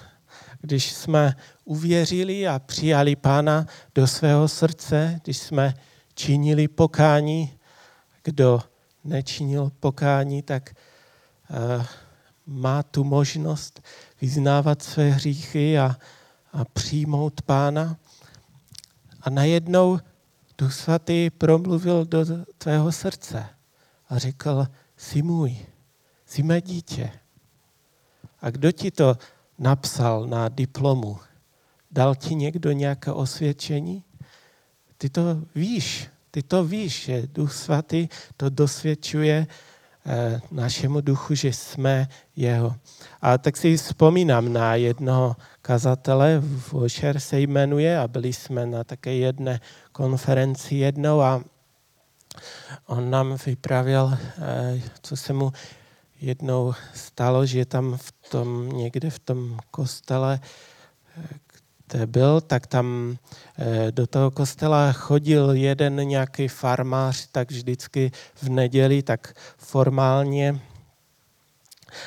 když 0.62 0.92
jsme 0.92 1.36
uvěřili 1.66 2.48
a 2.48 2.60
přijali 2.60 3.16
Pána 3.16 3.66
do 3.96 4.08
svého 4.08 4.48
srdce, 4.48 5.20
když 5.24 5.38
jsme 5.38 5.74
činili 6.14 6.68
pokání, 6.68 7.60
kdo 8.24 8.62
nečinil 9.04 9.72
pokání, 9.80 10.42
tak 10.42 10.76
uh, 11.50 11.86
má 12.46 12.84
tu 12.84 13.04
možnost 13.04 13.82
vyznávat 14.22 14.82
své 14.82 15.10
hříchy 15.10 15.80
a, 15.80 15.96
a 16.54 16.66
přijmout 16.66 17.42
Pána. 17.42 17.98
A 19.22 19.30
najednou 19.30 20.00
Duch 20.58 20.74
Svatý 20.74 21.30
promluvil 21.30 22.06
do 22.06 22.26
tvého 22.58 22.92
srdce 22.92 23.46
a 24.10 24.18
řekl, 24.18 24.68
jsi 24.98 25.22
můj, 25.22 25.58
jsi 26.34 26.44
mé 26.44 26.62
dítě. 26.62 27.12
A 28.42 28.50
kdo 28.50 28.72
ti 28.72 28.92
to 28.92 29.18
napsal 29.60 30.28
na 30.28 30.50
diplomu? 30.50 31.20
Dal 31.92 32.16
ti 32.16 32.36
někdo 32.36 32.72
nějaké 32.72 33.12
osvědčení? 33.12 34.04
Ty 34.98 35.10
to 35.10 35.22
víš, 35.56 36.10
ty 36.32 36.44
to 36.44 36.64
víš, 36.64 37.04
že 37.04 37.28
Duch 37.28 37.54
Svatý 37.54 38.08
to 38.38 38.50
dosvědčuje 38.50 39.48
eh, 40.06 40.42
našemu 40.52 41.02
duchu, 41.02 41.36
že 41.36 41.54
jsme 41.54 42.08
jeho. 42.36 42.76
A 43.22 43.38
tak 43.38 43.58
si 43.58 43.78
vzpomínám 43.78 44.54
na 44.54 44.76
jednoho 44.76 45.36
kazatele, 45.62 46.42
Vosher 46.72 47.20
se 47.20 47.40
jmenuje 47.40 48.00
a 48.00 48.08
byli 48.08 48.34
jsme 48.34 48.66
na 48.66 48.84
také 48.84 49.16
jedné 49.16 49.60
konferenci 49.92 50.76
jednou 50.76 51.22
a 51.22 51.44
on 52.86 53.10
nám 53.10 53.38
vyprávěl, 53.46 54.18
eh, 54.18 54.82
co 55.02 55.18
se 55.18 55.34
mu 55.34 55.52
jednou 56.24 56.74
stalo, 56.94 57.46
že 57.46 57.66
tam 57.66 57.98
v 57.98 58.12
tom, 58.30 58.70
někde 58.70 59.10
v 59.10 59.20
tom 59.20 59.60
kostele, 59.72 60.40
kde 61.88 62.08
byl, 62.08 62.42
tak 62.42 62.68
tam 62.68 63.18
eh, 63.58 63.92
do 63.92 64.08
toho 64.08 64.32
kostela 64.32 64.92
chodil 64.92 65.52
jeden 65.52 65.96
nějaký 65.96 66.48
farmář, 66.48 67.28
tak 67.32 67.52
vždycky 67.52 68.12
v 68.36 68.50
neděli, 68.50 69.04
tak 69.04 69.34
formálně. 69.58 70.60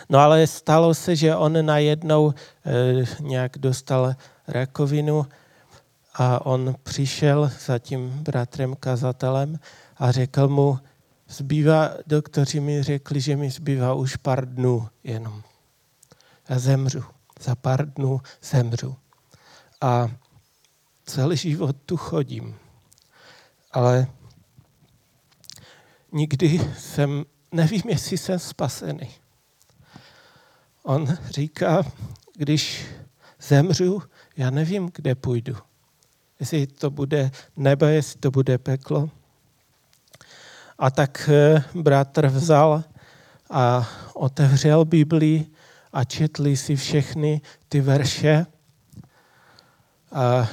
No 0.09 0.19
ale 0.19 0.47
stalo 0.47 0.95
se, 0.95 1.17
že 1.17 1.37
on 1.37 1.67
najednou 1.67 2.35
eh, 2.35 3.05
nějak 3.21 3.59
dostal 3.59 4.15
rakovinu 4.49 5.27
a 6.15 6.47
on 6.47 6.75
přišel 6.83 7.51
za 7.67 7.79
tím 7.79 8.11
bratrem 8.11 8.77
kazatelem 8.81 9.59
a 9.97 10.13
řekl 10.13 10.49
mu, 10.49 10.79
zbývá, 11.29 11.91
doktoři 12.07 12.61
mi 12.61 12.83
řekli, 12.83 13.21
že 13.21 13.37
mi 13.37 13.51
zbývá 13.51 13.95
už 13.95 14.17
pár 14.17 14.55
dnů 14.55 14.89
jenom. 15.05 15.43
Já 16.49 16.59
zemřu. 16.59 17.05
Za 17.41 17.55
pár 17.55 17.93
dnů 17.93 18.21
zemřu. 18.43 18.97
A 19.81 20.09
celý 21.05 21.37
život 21.37 21.77
tu 21.87 21.97
chodím. 21.97 22.57
Ale 23.73 24.07
nikdy 26.13 26.75
jsem, 26.79 27.25
nevím, 27.53 27.83
jestli 27.89 28.19
jsem 28.19 28.39
spasený. 28.39 29.11
On 30.83 31.07
říká, 31.31 31.83
když 32.37 32.87
zemřu, 33.41 34.03
já 34.37 34.51
nevím, 34.51 34.91
kde 34.95 35.15
půjdu. 35.15 35.57
Jestli 36.41 36.67
to 36.67 36.91
bude 36.91 37.31
nebe, 37.57 37.93
jestli 37.93 38.21
to 38.21 38.31
bude 38.31 38.59
peklo. 38.59 39.11
A 40.79 40.91
tak 40.91 41.31
eh, 41.33 41.65
bratr 41.75 42.27
vzal 42.27 42.85
a 43.51 43.89
otevřel 44.15 44.85
Biblii 44.85 45.47
a 45.93 46.05
četli 46.05 46.57
si 46.57 46.77
všechny 46.77 47.41
ty 47.69 47.81
verše. 47.81 48.47
A 50.13 50.49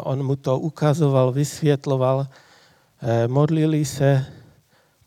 on 0.00 0.22
mu 0.22 0.36
to 0.36 0.58
ukazoval, 0.58 1.32
vysvětloval, 1.32 2.26
eh, 3.02 3.28
modlili 3.28 3.84
se 3.84 4.26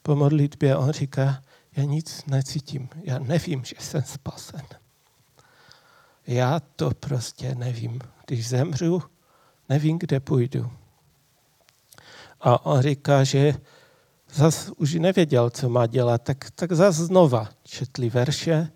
po 0.01 0.15
modlitbě. 0.15 0.75
On 0.75 0.91
říká, 0.91 1.43
já 1.75 1.83
nic 1.83 2.25
necítím, 2.25 2.89
já 3.03 3.19
nevím, 3.19 3.65
že 3.65 3.75
jsem 3.79 4.03
spasen. 4.03 4.65
Já 6.27 6.59
to 6.75 6.91
prostě 6.99 7.55
nevím. 7.55 7.99
Když 8.27 8.47
zemřu, 8.47 9.03
nevím, 9.69 9.99
kde 9.99 10.19
půjdu. 10.19 10.71
A 12.41 12.65
on 12.65 12.81
říká, 12.81 13.23
že 13.23 13.53
zas 14.33 14.71
už 14.77 14.93
nevěděl, 14.93 15.49
co 15.49 15.69
má 15.69 15.85
dělat, 15.85 16.21
tak, 16.21 16.51
tak 16.51 16.71
zas 16.71 16.95
znova 16.95 17.49
četli 17.63 18.09
verše. 18.09 18.71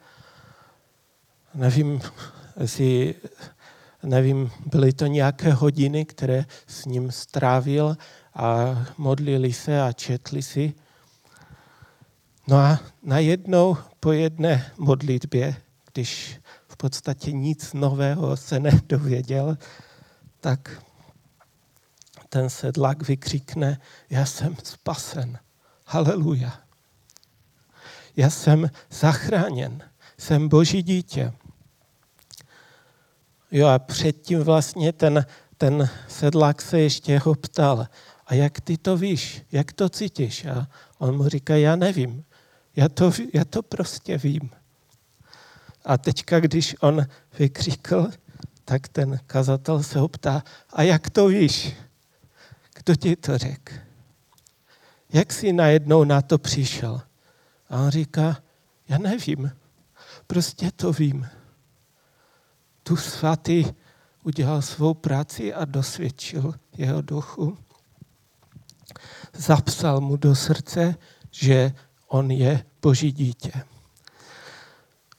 Nevím, 1.56 2.02
jestli, 2.60 3.16
nevím, 4.04 4.52
byly 4.66 4.94
to 4.94 5.06
nějaké 5.06 5.54
hodiny, 5.54 6.06
které 6.06 6.46
s 6.68 6.86
ním 6.86 7.12
strávil 7.12 7.98
a 8.34 8.76
modlili 8.98 9.54
se 9.54 9.82
a 9.82 9.92
četli 9.92 10.42
si. 10.42 10.74
No 12.48 12.58
a 12.58 12.80
najednou 13.04 13.78
po 14.00 14.12
jedné 14.12 14.72
modlitbě, 14.78 15.56
když 15.94 16.40
v 16.68 16.78
podstatě 16.78 17.32
nic 17.32 17.74
nového 17.74 18.38
se 18.38 18.60
nedověděl, 18.60 19.58
tak 20.40 20.84
ten 22.34 22.50
sedlák 22.50 23.08
vykřikne, 23.08 23.80
já 24.10 24.26
jsem 24.26 24.56
spasen. 24.64 25.40
Haleluja. 25.86 26.60
Já 28.18 28.30
jsem 28.30 28.70
zachráněn. 28.92 29.84
Jsem 30.18 30.50
boží 30.50 30.84
dítě. 30.84 31.34
Jo 33.52 33.68
a 33.68 33.80
předtím 33.80 34.40
vlastně 34.40 34.94
ten, 34.94 35.26
ten 35.58 35.90
sedlák 36.08 36.62
se 36.62 36.80
ještě 36.80 37.20
ho 37.20 37.36
ptal, 37.36 37.88
a 38.28 38.34
jak 38.34 38.62
ty 38.62 38.78
to 38.78 38.98
víš, 38.98 39.42
jak 39.52 39.74
to 39.74 39.90
cítíš? 39.90 40.46
A 40.46 40.68
on 40.98 41.18
mu 41.18 41.30
říká, 41.30 41.56
já 41.56 41.76
nevím, 41.76 42.26
já 42.76 42.90
to, 42.90 43.12
já 43.34 43.46
to 43.46 43.64
prostě 43.64 44.18
vím. 44.18 44.50
A 45.86 45.98
teďka, 45.98 46.40
když 46.40 46.76
on 46.80 47.06
vykřikl, 47.40 48.10
tak 48.66 48.88
ten 48.88 49.20
kazatel 49.28 49.84
se 49.84 50.00
ho 50.00 50.08
ptá, 50.08 50.44
a 50.74 50.82
jak 50.82 51.10
to 51.10 51.28
víš? 51.28 51.76
Kdo 52.84 52.96
ti 52.96 53.16
to 53.16 53.38
řekl? 53.38 53.74
Jak 55.14 55.34
jsi 55.34 55.54
najednou 55.54 56.04
na 56.04 56.22
to 56.22 56.38
přišel? 56.38 57.02
A 57.70 57.82
on 57.82 57.90
říká, 57.90 58.38
já 58.88 58.98
nevím, 58.98 59.52
prostě 60.28 60.72
to 60.72 60.94
vím. 60.94 61.28
Tu 62.84 62.96
svatý 62.96 63.66
udělal 64.24 64.62
svou 64.62 64.94
práci 64.94 65.54
a 65.54 65.66
dosvědčil 65.66 66.54
jeho 66.78 67.02
duchu. 67.02 67.58
Zapsal 69.34 70.02
mu 70.02 70.18
do 70.18 70.36
srdce, 70.36 70.96
že 71.32 71.74
on 72.08 72.32
je 72.32 72.66
boží 72.82 73.12
dítě. 73.12 73.52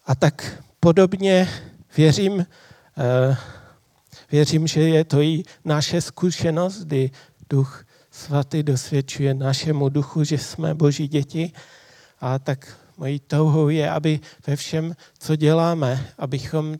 A 0.07 0.15
tak 0.15 0.63
podobně 0.81 1.49
věřím, 1.97 2.47
eh, 2.99 3.37
věřím, 4.33 4.67
že 4.67 4.81
je 4.81 5.05
to 5.05 5.21
i 5.21 5.43
naše 5.65 6.01
zkušenost, 6.01 6.79
kdy 6.85 7.11
Duch 7.55 7.85
Svatý 8.11 8.63
dosvědčuje 8.63 9.35
našemu 9.35 9.89
duchu, 9.89 10.25
že 10.25 10.39
jsme 10.39 10.75
boží 10.75 11.09
děti. 11.09 11.53
A 12.21 12.39
tak 12.39 12.79
mojí 12.97 13.21
touhou 13.21 13.69
je, 13.69 13.91
aby 13.91 14.21
ve 14.47 14.57
všem, 14.57 14.95
co 15.19 15.37
děláme, 15.37 16.15
abychom 16.19 16.77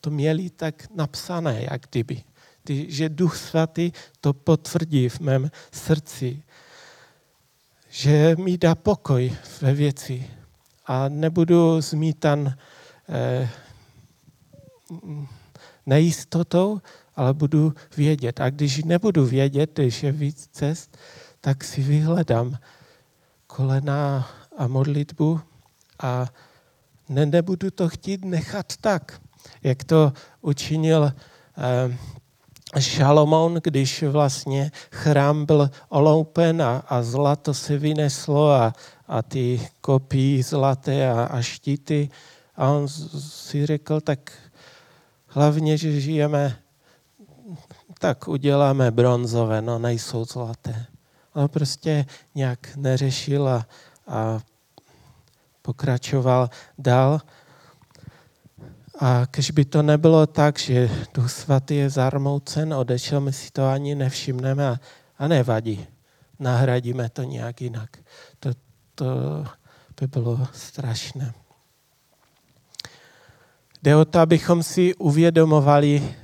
to 0.00 0.10
měli 0.10 0.50
tak 0.50 0.94
napsané, 0.94 1.66
jak 1.70 1.82
kdyby. 1.90 2.22
Že 2.68 3.08
Duch 3.08 3.36
Svatý 3.36 3.92
to 4.20 4.32
potvrdí 4.32 5.08
v 5.08 5.20
mém 5.20 5.50
srdci. 5.72 6.42
Že 7.90 8.36
mi 8.38 8.58
dá 8.58 8.74
pokoj 8.74 9.36
ve 9.60 9.74
věci 9.74 10.30
a 10.86 11.08
nebudu 11.08 11.80
zmítan 11.80 12.54
eh, 13.08 13.48
nejistotou, 15.86 16.80
ale 17.16 17.34
budu 17.34 17.74
vědět. 17.96 18.40
A 18.40 18.50
když 18.50 18.84
nebudu 18.84 19.26
vědět, 19.26 19.70
když 19.74 20.02
je 20.02 20.12
víc 20.12 20.48
cest, 20.52 20.98
tak 21.40 21.64
si 21.64 21.82
vyhledám 21.82 22.58
kolena 23.46 24.28
a 24.56 24.66
modlitbu 24.66 25.40
a 26.02 26.26
ne, 27.08 27.26
nebudu 27.26 27.70
to 27.70 27.88
chtít 27.88 28.24
nechat 28.24 28.72
tak, 28.80 29.20
jak 29.62 29.84
to 29.84 30.12
učinil 30.40 31.12
eh, 31.58 31.98
Šalomon, 32.80 33.60
když 33.62 34.02
vlastně 34.02 34.70
chrám 34.92 35.46
byl 35.46 35.70
oloupen 35.88 36.62
a, 36.62 36.84
a 36.88 37.02
zlato 37.02 37.54
se 37.54 37.78
vyneslo 37.78 38.50
a, 38.50 38.72
a 39.08 39.22
ty 39.22 39.68
kopí 39.80 40.42
zlaté 40.42 41.10
a, 41.10 41.24
a 41.24 41.42
štíty 41.42 42.10
A 42.56 42.70
on 42.70 42.88
si 42.88 43.66
řekl, 43.66 44.00
tak 44.00 44.32
hlavně, 45.26 45.78
že 45.78 46.00
žijeme, 46.00 46.56
tak 47.98 48.28
uděláme 48.28 48.90
bronzové, 48.90 49.62
no 49.62 49.78
nejsou 49.78 50.24
zlaté. 50.24 50.86
On 51.34 51.48
prostě 51.48 52.06
nějak 52.34 52.76
neřešil 52.76 53.48
a, 53.48 53.66
a 54.06 54.40
pokračoval 55.62 56.50
dál. 56.78 57.20
A 59.00 59.24
když 59.30 59.50
by 59.50 59.64
to 59.64 59.82
nebylo 59.82 60.26
tak, 60.26 60.58
že 60.58 60.90
Duch 61.14 61.30
Svatý 61.30 61.76
je 61.76 61.90
zarmoucen, 61.90 62.74
odešel, 62.74 63.20
my 63.20 63.32
si 63.32 63.50
to 63.50 63.68
ani 63.68 63.94
nevšimneme 63.94 64.68
a, 64.68 64.80
a 65.18 65.28
nevadí. 65.28 65.86
Nahradíme 66.38 67.08
to 67.08 67.22
nějak 67.22 67.60
jinak. 67.60 67.96
To, 68.40 68.50
to 68.94 69.04
by 70.00 70.06
bylo 70.06 70.48
strašné. 70.52 71.34
Jde 73.82 73.96
o 73.96 74.04
to, 74.04 74.18
abychom 74.18 74.62
si 74.62 74.94
uvědomovali, 74.94 76.14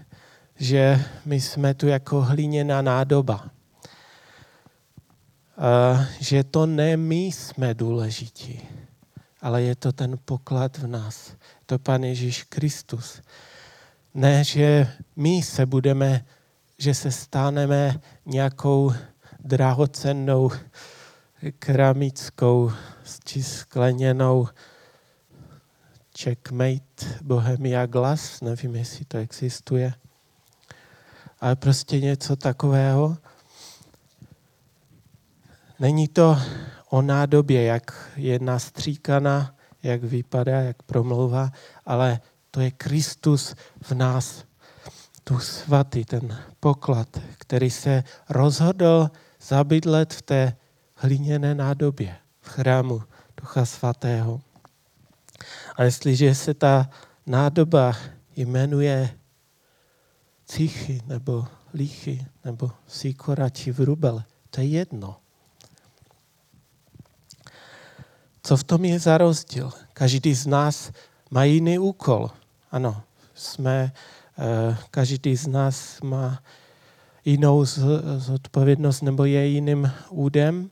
že 0.63 1.05
my 1.25 1.41
jsme 1.41 1.75
tu 1.75 1.89
jako 1.89 2.21
hliněná 2.23 2.83
nádoba. 2.83 3.51
Že 6.21 6.45
to 6.45 6.67
ne 6.67 6.97
my 6.97 7.25
jsme 7.25 7.75
důležití, 7.75 8.61
ale 9.41 9.63
je 9.63 9.77
to 9.77 9.93
ten 9.93 10.19
poklad 10.25 10.79
v 10.79 10.87
nás. 10.87 11.37
To 11.67 11.79
Pan 11.79 12.05
Ježíš 12.05 12.43
Kristus. 12.43 13.23
Ne, 14.15 14.45
že 14.45 14.89
my 15.17 15.43
se 15.43 15.67
budeme, 15.67 16.25
že 16.79 16.95
se 16.95 17.11
staneme 17.11 18.01
nějakou 18.27 18.93
drahocennou 19.41 20.51
keramickou 21.59 22.73
či 23.25 23.43
skleněnou 23.43 24.49
checkmate 26.19 27.07
Bohemia 27.23 27.87
Glass, 27.87 28.41
nevím, 28.41 28.77
jestli 28.77 29.05
to 29.05 29.19
existuje, 29.19 29.95
ale 31.43 31.57
prostě 31.57 32.01
něco 32.01 32.37
takového. 32.37 33.17
Není 35.81 36.09
to 36.09 36.39
o 36.91 37.03
nádobě, 37.03 37.63
jak 37.63 38.11
je 38.17 38.39
nastříkaná, 38.39 39.55
jak 39.83 40.05
vypadá, 40.05 40.61
jak 40.61 40.83
promlouvá, 40.83 41.53
ale 41.87 42.21
to 42.51 42.61
je 42.61 42.71
Kristus 42.71 43.55
v 43.83 43.93
nás, 43.93 44.45
tu 45.25 45.39
svatý, 45.39 46.05
ten 46.05 46.39
poklad, 46.61 47.09
který 47.39 47.71
se 47.71 48.05
rozhodl 48.29 49.11
zabydlet 49.43 50.15
v 50.15 50.23
té 50.23 50.57
hliněné 50.95 51.55
nádobě, 51.55 52.17
v 52.41 52.49
chrámu 52.49 53.03
Ducha 53.41 53.65
Svatého. 53.65 54.41
A 55.77 55.83
jestliže 55.83 56.35
se 56.35 56.55
ta 56.55 56.91
nádoba 57.27 57.97
jmenuje 58.37 59.22
cichy 60.53 61.01
nebo 61.07 61.47
líchy 61.75 62.27
nebo 62.45 62.71
síkora 62.87 63.49
či 63.49 63.73
vrubel, 63.73 64.23
to 64.51 64.61
je 64.61 64.67
jedno. 64.67 65.17
Co 68.43 68.57
v 68.57 68.65
tom 68.65 68.85
je 68.85 68.99
za 68.99 69.19
rozdíl? 69.19 69.73
Každý 69.93 70.35
z 70.35 70.47
nás 70.47 70.93
má 71.31 71.45
jiný 71.45 71.79
úkol. 71.79 72.31
Ano, 72.71 73.03
jsme, 73.35 73.93
eh, 74.39 74.77
každý 74.91 75.37
z 75.37 75.47
nás 75.47 76.01
má 76.01 76.43
jinou 77.25 77.65
zodpovědnost 78.17 79.03
nebo 79.03 79.25
je 79.25 79.47
jiným 79.47 79.93
údem, 80.11 80.71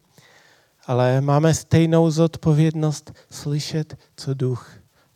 ale 0.87 1.21
máme 1.21 1.55
stejnou 1.55 2.11
zodpovědnost 2.11 3.13
slyšet, 3.31 3.97
co 4.17 4.35
duch 4.35 4.71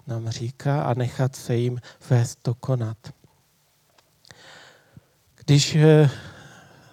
nám 0.06 0.28
říká 0.28 0.82
a 0.82 0.94
nechat 0.94 1.36
se 1.36 1.56
jim 1.56 1.80
vést 2.10 2.38
to 2.42 2.54
konat. 2.54 3.23
Když 5.44 5.74
eh, 5.74 6.10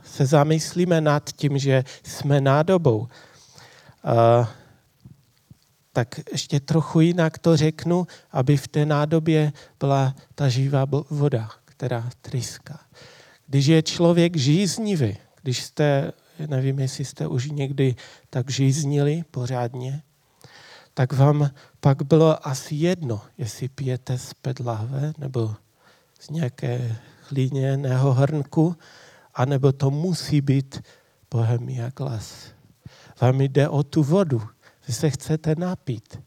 se 0.04 0.26
zamyslíme 0.26 1.02
nad 1.02 1.32
tím, 1.32 1.58
že 1.58 1.84
jsme 2.04 2.42
nádobou, 2.42 3.08
tak 5.94 6.20
ještě 6.32 6.60
trochu 6.60 7.00
jinak 7.00 7.38
to 7.38 7.58
řeknu, 7.58 8.08
aby 8.32 8.58
v 8.58 8.68
té 8.68 8.86
nádobě 8.86 9.54
byla 9.80 10.16
ta 10.36 10.50
živá 10.50 10.86
voda, 11.10 11.50
která 11.66 12.10
tryská. 12.22 12.80
Když 13.48 13.66
je 13.66 13.82
člověk 13.84 14.38
žíznivý, 14.38 15.18
když 15.42 15.64
jste, 15.64 16.12
nevím, 16.48 16.80
jestli 16.80 17.06
jste 17.06 17.28
už 17.28 17.52
někdy 17.52 17.96
tak 18.30 18.52
žíznili 18.52 19.24
pořádně, 19.32 20.04
tak 20.94 21.14
vám 21.14 21.52
pak 21.80 22.04
bylo 22.04 22.48
asi 22.48 22.76
jedno, 22.76 23.22
jestli 23.38 23.70
pijete 23.70 24.18
z 24.18 24.34
pedlahve 24.34 25.14
nebo 25.18 25.56
z 26.20 26.30
nějaké 26.30 26.96
hlíněného 27.32 28.14
hrnku, 28.14 28.76
anebo 29.34 29.72
to 29.72 29.92
musí 29.92 30.42
být 30.42 30.84
bohemia 31.32 31.90
glas. 31.90 32.34
Vám 33.22 33.42
jde 33.42 33.70
o 33.70 33.84
tu 33.84 34.04
vodu. 34.04 34.42
Vy 34.88 34.94
se 34.94 35.10
chcete 35.10 35.56
napít. 35.56 36.20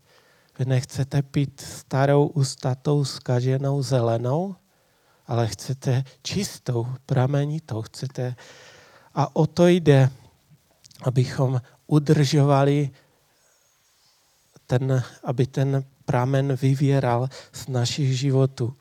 Vy 0.59 0.65
nechcete 0.65 1.23
pít 1.23 1.61
starou 1.61 2.27
ustatou 2.27 3.05
skaženou 3.05 3.83
zelenou, 3.83 4.57
ale 5.27 5.49
chcete 5.49 6.05
čistou, 6.23 6.87
pramenitou. 7.07 7.83
Chcete... 7.83 8.37
A 9.15 9.37
o 9.37 9.47
to 9.47 9.67
jde, 9.67 10.11
abychom 11.03 11.61
udržovali 11.87 12.91
ten, 14.67 15.03
aby 15.25 15.47
ten 15.47 15.85
pramen 16.05 16.57
vyvěral 16.57 17.29
z 17.53 17.69
našich 17.69 18.19
životů. 18.19 18.77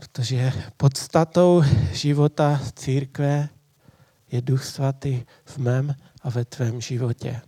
Protože 0.00 0.52
podstatou 0.76 1.62
života 1.92 2.60
církve 2.74 3.48
je 4.32 4.42
Duch 4.42 4.64
Svatý 4.64 5.22
v 5.44 5.58
mém 5.58 5.94
a 6.22 6.30
ve 6.30 6.44
tvém 6.44 6.80
životě. 6.80 7.40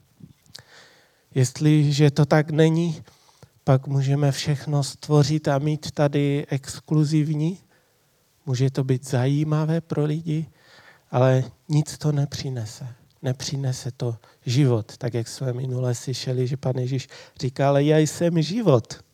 Jestliže 1.34 2.10
to 2.10 2.26
tak 2.26 2.50
není, 2.50 3.02
pak 3.64 3.86
můžeme 3.86 4.32
všechno 4.32 4.82
stvořit 4.82 5.48
a 5.48 5.58
mít 5.58 5.90
tady 5.90 6.46
exkluzivní. 6.48 7.58
Může 8.46 8.70
to 8.70 8.84
být 8.84 9.08
zajímavé 9.08 9.80
pro 9.80 10.04
lidi, 10.04 10.46
ale 11.10 11.44
nic 11.68 11.98
to 11.98 12.12
nepřinese 12.12 12.88
nepřinese 13.22 13.90
to 13.90 14.16
život, 14.46 14.96
tak 14.96 15.14
jak 15.14 15.28
jsme 15.28 15.52
minule 15.52 15.94
slyšeli, 15.94 16.46
že 16.46 16.56
pan 16.56 16.78
Ježíš 16.78 17.08
říká, 17.40 17.68
ale 17.68 17.84
já 17.84 17.98
jsem 17.98 18.42
život. 18.42 19.04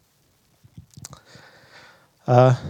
A 2.27 2.61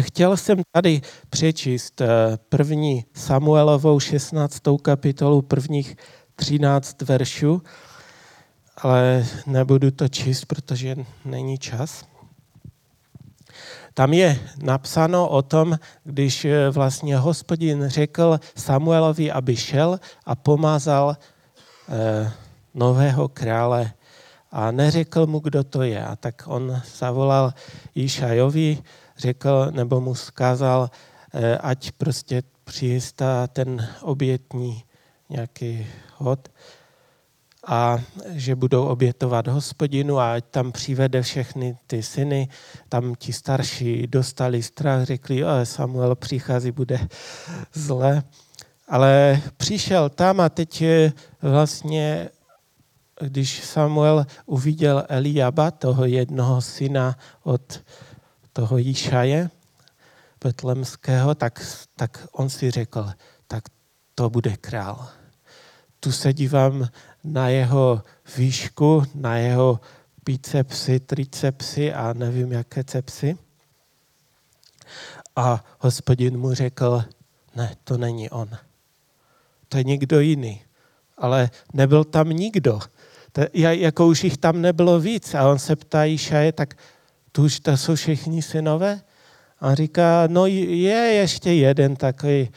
chtěl 0.00 0.36
jsem 0.36 0.62
tady 0.72 1.00
přečíst 1.30 2.00
eh, 2.00 2.06
první 2.48 3.04
Samuelovou 3.14 4.00
16. 4.00 4.62
kapitolu 4.82 5.42
prvních 5.42 5.96
13 6.36 7.02
veršů, 7.02 7.62
ale 8.76 9.26
nebudu 9.46 9.90
to 9.90 10.08
číst, 10.08 10.44
protože 10.44 10.96
není 11.24 11.58
čas. 11.58 12.04
Tam 13.94 14.12
je 14.12 14.38
napsáno 14.62 15.28
o 15.28 15.42
tom, 15.42 15.78
když 16.04 16.44
eh, 16.44 16.70
vlastně 16.70 17.16
hospodin 17.16 17.84
řekl 17.88 18.40
Samuelovi, 18.56 19.32
aby 19.32 19.56
šel 19.56 20.00
a 20.26 20.34
pomazal 20.34 21.16
eh, 21.88 22.32
nového 22.74 23.28
krále 23.28 23.92
a 24.52 24.70
neřekl 24.70 25.26
mu, 25.26 25.38
kdo 25.38 25.64
to 25.64 25.82
je. 25.82 26.04
A 26.04 26.16
tak 26.16 26.42
on 26.46 26.82
zavolal 26.98 27.54
Išajovi, 27.94 28.78
řekl, 29.18 29.66
nebo 29.70 30.00
mu 30.00 30.14
zkázal, 30.14 30.90
eh, 31.34 31.58
ať 31.58 31.92
prostě 31.92 32.42
přijistá 32.64 33.46
ten 33.46 33.88
obětní 34.02 34.84
nějaký 35.30 35.86
hod 36.16 36.48
a 37.66 37.98
že 38.28 38.56
budou 38.56 38.86
obětovat 38.86 39.46
hospodinu 39.46 40.18
a 40.18 40.34
ať 40.34 40.44
tam 40.50 40.72
přivede 40.72 41.22
všechny 41.22 41.76
ty 41.86 42.02
syny. 42.02 42.48
Tam 42.88 43.14
ti 43.14 43.32
starší 43.32 44.06
dostali 44.06 44.62
strach, 44.62 45.04
řekli, 45.04 45.44
ale 45.44 45.66
Samuel 45.66 46.14
přichází, 46.14 46.72
bude 46.72 47.08
zle. 47.72 48.22
Ale 48.88 49.42
přišel 49.56 50.08
tam 50.08 50.40
a 50.40 50.48
teď 50.48 50.84
vlastně, 51.42 52.28
když 53.20 53.64
Samuel 53.64 54.26
uviděl 54.46 55.04
Eliaba, 55.08 55.70
toho 55.70 56.04
jednoho 56.04 56.60
syna 56.60 57.16
od 57.42 57.82
toho 58.58 58.78
Jíšaje, 58.78 59.50
Betlemského, 60.44 61.34
tak, 61.34 61.62
tak 61.96 62.26
on 62.32 62.50
si 62.50 62.70
řekl, 62.70 63.10
tak 63.46 63.64
to 64.14 64.30
bude 64.30 64.56
král. 64.56 65.08
Tu 66.00 66.12
se 66.12 66.32
dívám 66.32 66.88
na 67.24 67.48
jeho 67.48 68.02
výšku, 68.36 69.02
na 69.14 69.36
jeho 69.36 69.80
bicepsy, 70.24 71.00
tricepsy 71.00 71.92
a 71.92 72.12
nevím, 72.12 72.52
jaké 72.52 72.84
cepsy. 72.84 73.38
A 75.36 75.64
hospodin 75.78 76.38
mu 76.38 76.54
řekl, 76.54 77.04
ne, 77.56 77.76
to 77.84 77.98
není 77.98 78.30
on. 78.30 78.50
To 79.68 79.78
je 79.78 79.84
někdo 79.84 80.20
jiný. 80.20 80.62
Ale 81.18 81.50
nebyl 81.72 82.04
tam 82.04 82.30
nikdo. 82.30 82.80
jako 83.54 84.06
už 84.06 84.24
jich 84.24 84.36
tam 84.38 84.60
nebylo 84.60 85.00
víc. 85.00 85.34
A 85.34 85.48
on 85.48 85.58
se 85.58 85.76
ptá 85.76 86.04
Išaje, 86.04 86.52
tak 86.52 86.74
tu 87.38 87.44
už 87.44 87.60
to 87.60 87.76
jsou 87.76 87.94
všichni 87.94 88.42
synové? 88.42 89.00
A 89.60 89.74
říká, 89.74 90.26
no 90.26 90.46
je 90.46 90.94
ještě 90.94 91.52
jeden 91.52 91.96
takový 91.96 92.50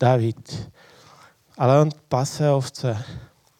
David. 0.00 0.70
Ale 1.58 1.80
on 1.80 1.90
pase 2.08 2.50
ovce. 2.50 3.04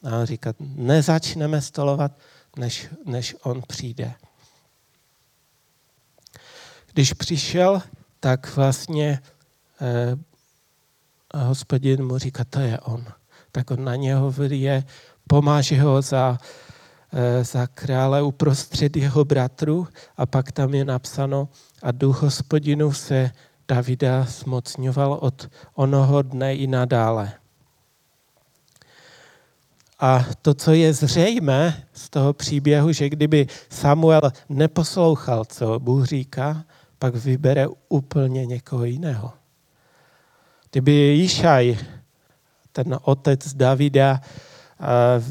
A 0.05 0.19
on 0.19 0.27
říká, 0.27 0.55
nezačneme 0.61 1.61
stolovat, 1.61 2.13
než, 2.57 2.89
než 3.07 3.37
on 3.43 3.63
přijde. 3.67 4.15
Když 6.93 7.13
přišel, 7.13 7.83
tak 8.21 8.57
vlastně 8.57 9.21
eh, 9.81 10.17
hospodin 11.39 12.07
mu 12.07 12.19
říká, 12.19 12.45
to 12.45 12.61
je 12.61 12.81
on. 12.81 13.07
Tak 13.53 13.71
on 13.71 13.85
na 13.85 13.97
něho 13.97 14.31
vyje, 14.31 14.85
pomáže 15.29 15.81
ho 15.83 16.03
za, 16.03 16.39
za 17.43 17.67
krále 17.67 18.23
uprostřed 18.23 18.97
jeho 18.97 19.25
bratru 19.25 19.89
a 20.17 20.27
pak 20.27 20.53
tam 20.53 20.75
je 20.75 20.85
napsáno 20.85 21.49
a 21.83 21.93
duch 21.93 22.23
hospodinu 22.23 22.93
se 22.93 23.31
Davida 23.69 24.23
zmocňoval 24.29 25.13
od 25.13 25.49
onoho 25.75 26.23
dne 26.23 26.55
i 26.55 26.67
nadále. 26.67 27.33
A 30.01 30.27
to, 30.43 30.55
co 30.55 30.73
je 30.73 30.93
zřejmé 30.93 31.87
z 31.93 32.11
toho 32.11 32.33
příběhu, 32.33 32.93
že 32.93 33.09
kdyby 33.09 33.47
Samuel 33.71 34.33
neposlouchal, 34.49 35.45
co 35.45 35.79
Bůh 35.79 36.07
říká, 36.07 36.65
pak 36.99 37.15
vybere 37.15 37.67
úplně 37.89 38.47
někoho 38.47 38.85
jiného. 38.85 39.33
Kdyby 40.71 40.93
Jišaj, 40.93 41.79
ten 42.73 42.99
otec 43.03 43.55
Davida, 43.55 44.21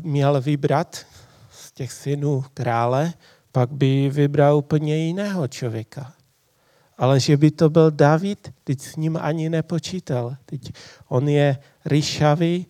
měl 0.03 0.41
vybrat 0.41 1.05
těch 1.73 1.91
synů 1.91 2.45
krále, 2.53 3.13
pak 3.51 3.71
by 3.71 4.09
vybral 4.09 4.57
úplně 4.57 4.97
jiného 4.97 5.47
člověka. 5.47 6.13
Ale 6.97 7.19
že 7.19 7.37
by 7.37 7.51
to 7.51 7.69
byl 7.69 7.91
David, 7.91 8.53
teď 8.63 8.81
s 8.81 8.95
ním 8.95 9.17
ani 9.21 9.49
nepočítal. 9.49 10.35
Teď 10.45 10.71
on 11.07 11.29
je 11.29 11.57
ryšavý, 11.85 12.67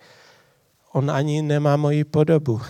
on 0.92 1.12
ani 1.12 1.42
nemá 1.42 1.78
moji 1.78 2.04
podobu. 2.04 2.62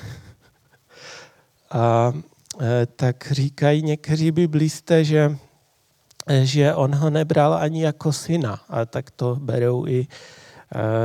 A 1.72 2.14
e, 2.62 2.86
tak 2.86 3.32
říkají 3.32 3.82
někteří 3.82 4.32
biblisté, 4.32 5.04
že, 5.04 5.38
že 6.44 6.76
on 6.76 6.96
ho 6.96 7.10
nebral 7.10 7.54
ani 7.54 7.84
jako 7.84 8.14
syna. 8.14 8.62
A 8.70 8.86
tak 8.86 9.12
to 9.12 9.36
berou 9.36 9.88
i, 9.88 10.08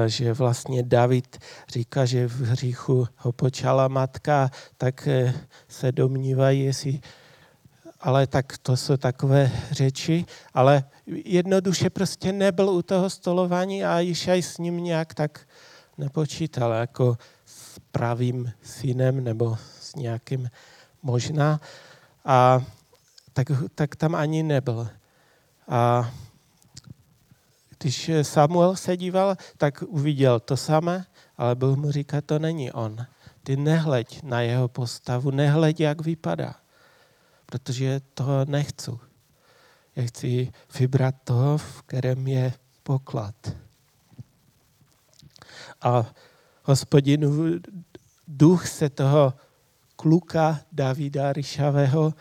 že 0.06 0.32
vlastně 0.32 0.82
David 0.82 1.38
říká, 1.68 2.04
že 2.04 2.28
v 2.28 2.40
hříchu 2.40 3.08
ho 3.16 3.32
počala 3.32 3.88
matka, 3.88 4.50
tak 4.76 5.08
se 5.68 5.92
domnívají, 5.92 6.64
jestli 6.64 7.00
ale 8.00 8.26
tak 8.26 8.58
to 8.58 8.76
jsou 8.76 8.96
takové 8.96 9.50
řeči, 9.70 10.24
ale 10.54 10.84
jednoduše 11.06 11.90
prostě 11.90 12.32
nebyl 12.32 12.70
u 12.70 12.82
toho 12.82 13.10
stolování 13.10 13.84
a 13.84 13.98
Jišaj 13.98 14.42
s 14.42 14.58
ním 14.58 14.84
nějak 14.84 15.14
tak 15.14 15.40
nepočítal 15.98 16.72
jako 16.72 17.18
s 17.46 17.78
pravým 17.92 18.52
synem 18.62 19.24
nebo 19.24 19.58
s 19.80 19.94
nějakým 19.94 20.50
možná. 21.02 21.60
A 22.24 22.62
tak, 23.32 23.46
tak 23.74 23.96
tam 23.96 24.14
ani 24.14 24.42
nebyl. 24.42 24.88
A 25.68 26.10
když 27.78 28.10
Samuel 28.22 28.76
se 28.76 28.96
díval, 28.96 29.36
tak 29.56 29.82
uviděl 29.86 30.40
to 30.40 30.56
samé, 30.56 31.06
ale 31.36 31.54
Bůh 31.54 31.76
mu 31.76 31.90
říká, 31.90 32.20
to 32.20 32.38
není 32.38 32.72
on. 32.72 33.06
Ty 33.42 33.56
nehleď 33.56 34.22
na 34.22 34.40
jeho 34.40 34.68
postavu, 34.68 35.30
nehleď, 35.30 35.80
jak 35.80 36.00
vypadá, 36.00 36.54
protože 37.46 38.00
toho 38.14 38.44
nechci. 38.44 38.90
Já 39.96 40.06
chci 40.06 40.52
vybrat 40.78 41.14
toho, 41.24 41.58
v 41.58 41.82
kterém 41.82 42.28
je 42.28 42.52
poklad. 42.82 43.34
A 45.82 46.06
hospodinu 46.62 47.60
duch 48.28 48.66
se 48.68 48.90
toho 48.90 49.34
kluka 49.96 50.60
Davida 50.72 51.32
Ryšavého 51.32 52.14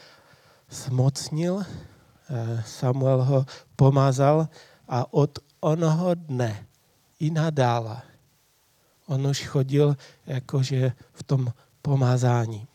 zmocnil, 0.69 1.61
eh, 1.61 2.63
Samuel 2.65 3.23
ho 3.23 3.45
pomazal 3.75 4.47
a 4.87 5.13
od 5.13 5.39
onoho 5.59 6.15
dne 6.15 6.65
i 7.19 7.31
nadále 7.31 8.01
on 9.07 9.27
už 9.27 9.47
chodil 9.47 9.97
jakože 10.25 10.91
v 11.13 11.23
tom 11.23 11.53
pomazání. 11.81 12.67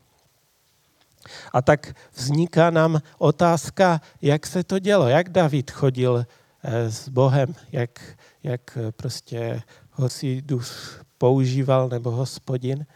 A 1.53 1.63
tak 1.63 1.95
vzniká 2.13 2.71
nám 2.71 3.01
otázka, 3.19 4.01
jak 4.23 4.47
se 4.47 4.65
to 4.65 4.79
dělo, 4.79 5.09
jak 5.09 5.29
David 5.29 5.71
chodil 5.71 6.27
eh, 6.63 6.91
s 6.91 7.09
Bohem, 7.09 7.55
jak, 7.73 8.17
jak 8.43 8.79
prostě 8.97 9.63
ho 9.91 10.09
si 10.09 10.43
duch 10.43 11.01
používal 11.19 11.89
nebo 11.89 12.11
hospodin, 12.11 12.87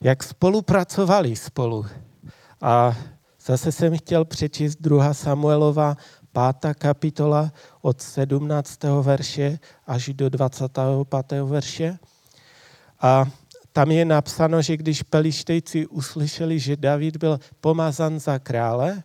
jak 0.00 0.22
spolupracovali 0.22 1.36
spolu. 1.36 1.86
A 2.60 2.96
zase 3.46 3.72
jsem 3.72 3.98
chtěl 3.98 4.24
přečíst 4.24 4.76
2. 4.80 5.14
Samuelova 5.14 5.96
5. 6.32 6.74
kapitola 6.74 7.52
od 7.80 8.02
17. 8.02 8.82
verše 9.02 9.58
až 9.86 10.08
do 10.08 10.28
25. 10.28 11.42
verše. 11.42 11.98
A 13.00 13.26
tam 13.72 13.90
je 13.90 14.04
napsáno, 14.04 14.62
že 14.62 14.76
když 14.76 15.02
pelištejci 15.02 15.86
uslyšeli, 15.86 16.58
že 16.58 16.76
David 16.76 17.16
byl 17.16 17.40
pomazan 17.60 18.20
za 18.20 18.38
krále, 18.38 19.02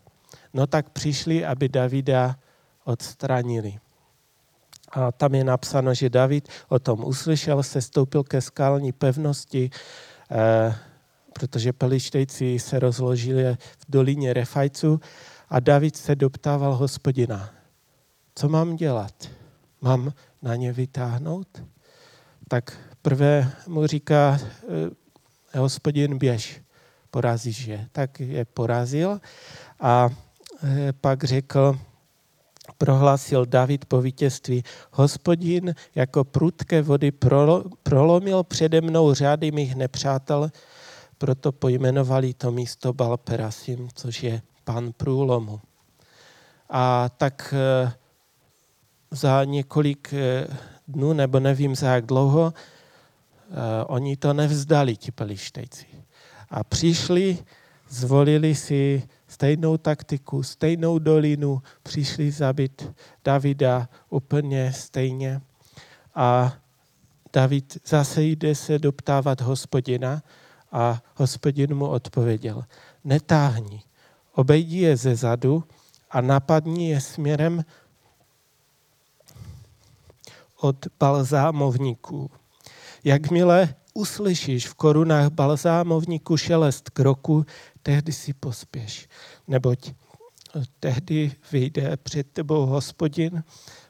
no 0.53 0.67
tak 0.67 0.89
přišli, 0.89 1.45
aby 1.45 1.69
Davida 1.69 2.35
odstranili. 2.83 3.79
A 4.91 5.11
tam 5.11 5.35
je 5.35 5.43
napsáno, 5.43 5.93
že 5.93 6.09
David 6.09 6.49
o 6.69 6.79
tom 6.79 7.03
uslyšel, 7.03 7.63
se 7.63 7.81
stoupil 7.81 8.23
ke 8.23 8.41
skalní 8.41 8.91
pevnosti, 8.91 9.69
eh, 10.31 10.75
protože 11.33 11.73
pelištejci 11.73 12.59
se 12.59 12.79
rozložili 12.79 13.55
v 13.55 13.85
dolině 13.89 14.33
Refajců 14.33 14.99
a 15.49 15.59
David 15.59 15.95
se 15.95 16.15
doptával 16.15 16.75
hospodina, 16.75 17.49
co 18.35 18.49
mám 18.49 18.75
dělat? 18.75 19.29
Mám 19.81 20.13
na 20.41 20.55
ně 20.55 20.73
vytáhnout? 20.73 21.63
Tak 22.47 22.77
prvé 23.01 23.51
mu 23.67 23.87
říká, 23.87 24.39
eh, 25.53 25.59
hospodin 25.59 26.17
běž, 26.17 26.61
porazíš 27.11 27.65
je. 27.65 27.87
Tak 27.91 28.19
je 28.19 28.45
porazil 28.45 29.21
a 29.79 30.09
eh, 30.63 30.93
pak 30.93 31.23
řekl, 31.23 31.79
prohlásil 32.77 33.45
David 33.45 33.85
po 33.85 34.01
vítězství. 34.01 34.63
Hospodin 34.91 35.75
jako 35.95 36.23
prudké 36.23 36.81
vody 36.81 37.11
prolomil 37.83 38.43
přede 38.43 38.81
mnou 38.81 39.13
řády 39.13 39.51
mých 39.51 39.75
nepřátel, 39.75 40.51
proto 41.17 41.51
pojmenovali 41.51 42.33
to 42.33 42.51
místo 42.51 42.93
Balperasim, 42.93 43.89
což 43.93 44.23
je 44.23 44.41
pan 44.67 44.91
průlomu. 44.91 45.61
A 46.69 47.09
tak 47.09 47.53
eh, 47.57 47.93
za 49.11 49.43
několik 49.43 50.13
eh, 50.13 50.47
dnů, 50.87 51.13
nebo 51.13 51.39
nevím 51.39 51.75
za 51.75 51.87
jak 51.95 52.05
dlouho, 52.05 52.53
eh, 52.53 53.85
oni 53.85 54.17
to 54.17 54.33
nevzdali, 54.33 54.95
ti 54.95 55.11
pelištejci. 55.11 55.85
A 56.49 56.63
přišli, 56.63 57.37
zvolili 57.89 58.55
si 58.55 59.07
stejnou 59.27 59.77
taktiku, 59.77 60.43
stejnou 60.43 60.99
dolinu, 60.99 61.61
přišli 61.83 62.31
zabít 62.31 62.91
Davida 63.23 63.89
úplně 64.09 64.73
stejně. 64.73 65.41
A 66.15 66.53
David 67.33 67.77
zase 67.87 68.23
jde 68.23 68.55
se 68.55 68.79
doptávat 68.79 69.41
hospodina 69.41 70.23
a 70.71 71.01
hospodin 71.15 71.75
mu 71.75 71.87
odpověděl, 71.87 72.63
netáhni, 73.03 73.83
obejdi 74.37 74.77
je 74.77 74.97
ze 74.97 75.15
zadu 75.15 75.63
a 76.11 76.21
napadni 76.21 76.89
je 76.89 77.01
směrem 77.01 77.65
od 80.61 80.85
balzámovníků. 80.99 82.31
Jakmile 83.03 83.75
uslyšíš 83.93 84.67
v 84.67 84.73
korunách 84.73 85.29
balzámovníku 85.29 86.37
šelest 86.37 86.89
kroku, 86.89 87.45
tehdy 87.83 88.13
si 88.13 88.33
pospěš, 88.33 89.07
neboť 89.47 89.91
tehdy 90.79 91.31
vyjde 91.51 91.97
před 91.97 92.31
tebou 92.31 92.65
hospodin 92.65 93.43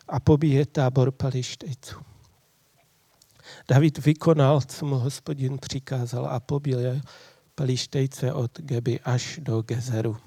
a 0.08 0.20
pobíje 0.20 0.66
tábor 0.66 1.12
palištejců. 1.12 1.96
David 3.70 4.06
vykonal, 4.06 4.62
co 4.62 4.86
mu 4.86 4.96
hospodin 4.96 5.58
přikázal 5.58 6.26
a 6.26 6.40
pobil 6.40 6.80
je 6.80 7.02
palištejce 7.56 8.34
od 8.34 8.60
Geby 8.60 9.00
až 9.00 9.40
do 9.44 9.62
Gezeru. 9.62 10.18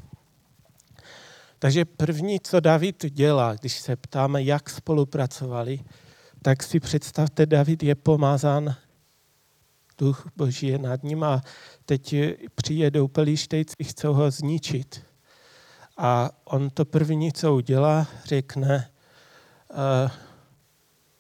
Takže 1.61 1.85
první, 1.85 2.41
co 2.41 2.61
David 2.61 3.07
dělá, 3.07 3.55
když 3.55 3.79
se 3.79 3.97
ptáme, 3.97 4.43
jak 4.43 4.71
spolupracovali, 4.71 5.81
tak 6.43 6.63
si 6.63 6.81
představte, 6.81 7.47
David 7.47 7.83
je 7.83 7.95
pomazán 7.95 8.77
duch 10.01 10.29
boží 10.37 10.67
je 10.67 10.79
nad 10.79 11.03
ním 11.03 11.25
a 11.25 11.43
teď 11.85 12.15
přijedou 12.55 13.09
pelíštejci, 13.09 13.85
chcou 13.85 14.13
ho 14.13 14.31
zničit. 14.31 15.01
A 15.97 16.31
on 16.45 16.71
to 16.71 16.85
první, 16.85 17.33
co 17.33 17.55
udělá, 17.55 18.07
řekne, 18.25 18.91
uh, 19.71 20.11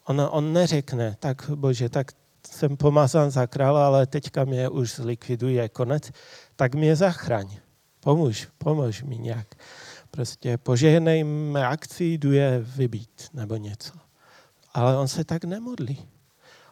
on, 0.04 0.28
on 0.30 0.52
neřekne, 0.52 1.16
tak 1.20 1.50
bože, 1.54 1.88
tak 1.88 2.12
jsem 2.50 2.76
pomazán 2.76 3.30
za 3.30 3.46
krále, 3.46 3.84
ale 3.84 4.06
teďka 4.06 4.44
mě 4.44 4.68
už 4.68 4.94
zlikviduje 4.94 5.68
konec, 5.68 6.10
tak 6.56 6.74
mě 6.74 6.96
zachraň. 6.96 7.56
Pomůž, 8.00 8.48
pomůž 8.58 9.02
mi 9.02 9.18
nějak. 9.18 9.54
Prostě 10.10 10.58
požehnej 10.58 11.24
mé 11.24 11.66
akci, 11.66 12.04
jdu 12.04 12.32
je 12.32 12.60
vybít 12.60 13.28
nebo 13.32 13.56
něco. 13.56 13.92
Ale 14.74 14.98
on 14.98 15.08
se 15.08 15.24
tak 15.24 15.44
nemodlí. 15.44 16.08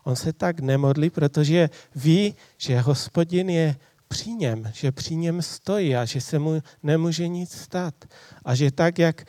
On 0.04 0.16
se 0.16 0.32
tak 0.32 0.60
nemodlí, 0.60 1.10
protože 1.10 1.70
ví, 1.94 2.34
že 2.58 2.80
hospodin 2.80 3.50
je 3.50 3.76
při 4.08 4.30
něm, 4.30 4.70
že 4.74 4.92
při 4.92 5.16
něm 5.16 5.42
stojí 5.42 5.96
a 5.96 6.04
že 6.04 6.20
se 6.20 6.38
mu 6.38 6.62
nemůže 6.82 7.28
nic 7.28 7.52
stát. 7.52 7.94
A 8.44 8.54
že 8.54 8.70
tak, 8.70 8.98
jak 8.98 9.24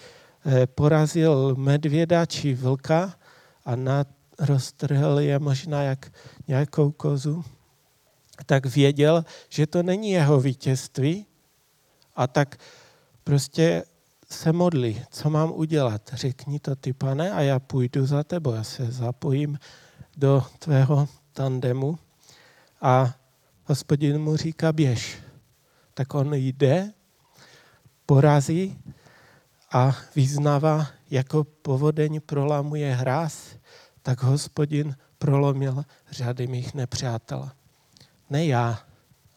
eh, 0.45 0.67
porazil 0.67 1.55
medvěda 1.55 2.25
či 2.25 2.53
vlka 2.53 3.15
a 3.65 3.75
roztrhl 4.39 5.19
je 5.19 5.39
možná 5.39 5.81
jak 5.81 6.11
nějakou 6.47 6.91
kozu, 6.91 7.43
tak 8.45 8.65
věděl, 8.65 9.25
že 9.49 9.67
to 9.67 9.83
není 9.83 10.11
jeho 10.11 10.39
vítězství 10.39 11.25
a 12.15 12.27
tak 12.27 12.57
prostě 13.23 13.83
se 14.31 14.53
modlí, 14.53 15.01
co 15.09 15.29
mám 15.29 15.51
udělat. 15.51 16.09
Řekni 16.13 16.59
to 16.59 16.75
ty, 16.75 16.93
pane, 16.93 17.31
a 17.31 17.41
já 17.41 17.59
půjdu 17.59 18.05
za 18.05 18.23
tebou, 18.23 18.53
já 18.53 18.63
se 18.63 18.91
zapojím 18.91 19.59
do 20.17 20.45
tvého 20.59 21.07
tandemu 21.33 21.99
a 22.81 23.15
hospodin 23.65 24.17
mu 24.21 24.35
říká 24.35 24.73
běž. 24.73 25.17
Tak 25.93 26.13
on 26.13 26.33
jde, 26.33 26.93
porazí 28.05 28.79
a 29.71 29.97
vyznává, 30.15 30.87
jako 31.11 31.43
povodeň 31.43 32.21
prolamuje 32.25 32.95
hráz, 32.95 33.55
tak 34.01 34.23
hospodin 34.23 34.95
prolomil 35.17 35.83
řady 36.11 36.47
mých 36.47 36.73
nepřátel. 36.73 37.49
Ne 38.29 38.45
já, 38.45 38.79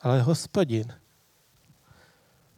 ale 0.01 0.23
hospodin. 0.23 1.02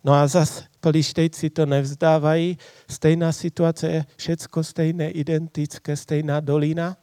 No 0.05 0.13
a 0.13 0.27
zas 0.27 0.65
polištejci 0.81 1.51
to 1.51 1.67
nevzdávají, 1.67 2.59
stejná 2.91 3.33
situace 3.33 3.89
je 3.89 4.05
všecko 4.17 4.65
stejné, 4.65 5.11
identické, 5.11 5.97
stejná 5.97 6.41
dolina. 6.41 6.97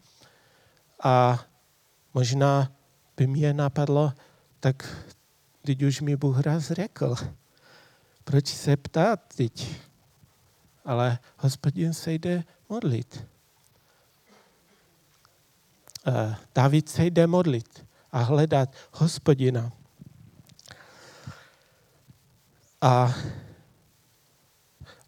A 1.03 1.45
možná 2.13 2.71
by 3.17 3.27
mě 3.27 3.53
napadlo, 3.53 4.13
tak 4.59 5.05
teď 5.61 5.83
už 5.83 6.01
mi 6.01 6.15
Bůh 6.15 6.39
raz 6.39 6.71
řekl, 6.71 7.15
proč 8.23 8.47
se 8.47 8.77
ptát 8.77 9.33
teď? 9.35 9.75
Ale 10.85 11.19
hospodin 11.37 11.93
se 11.93 12.13
jde 12.13 12.43
modlit. 12.69 13.25
Eh, 16.07 16.35
David 16.55 16.89
se 16.89 17.05
jde 17.05 17.27
modlit 17.27 17.85
a 18.11 18.19
hledat 18.19 18.75
hospodina. 18.91 19.71
A 19.71 19.71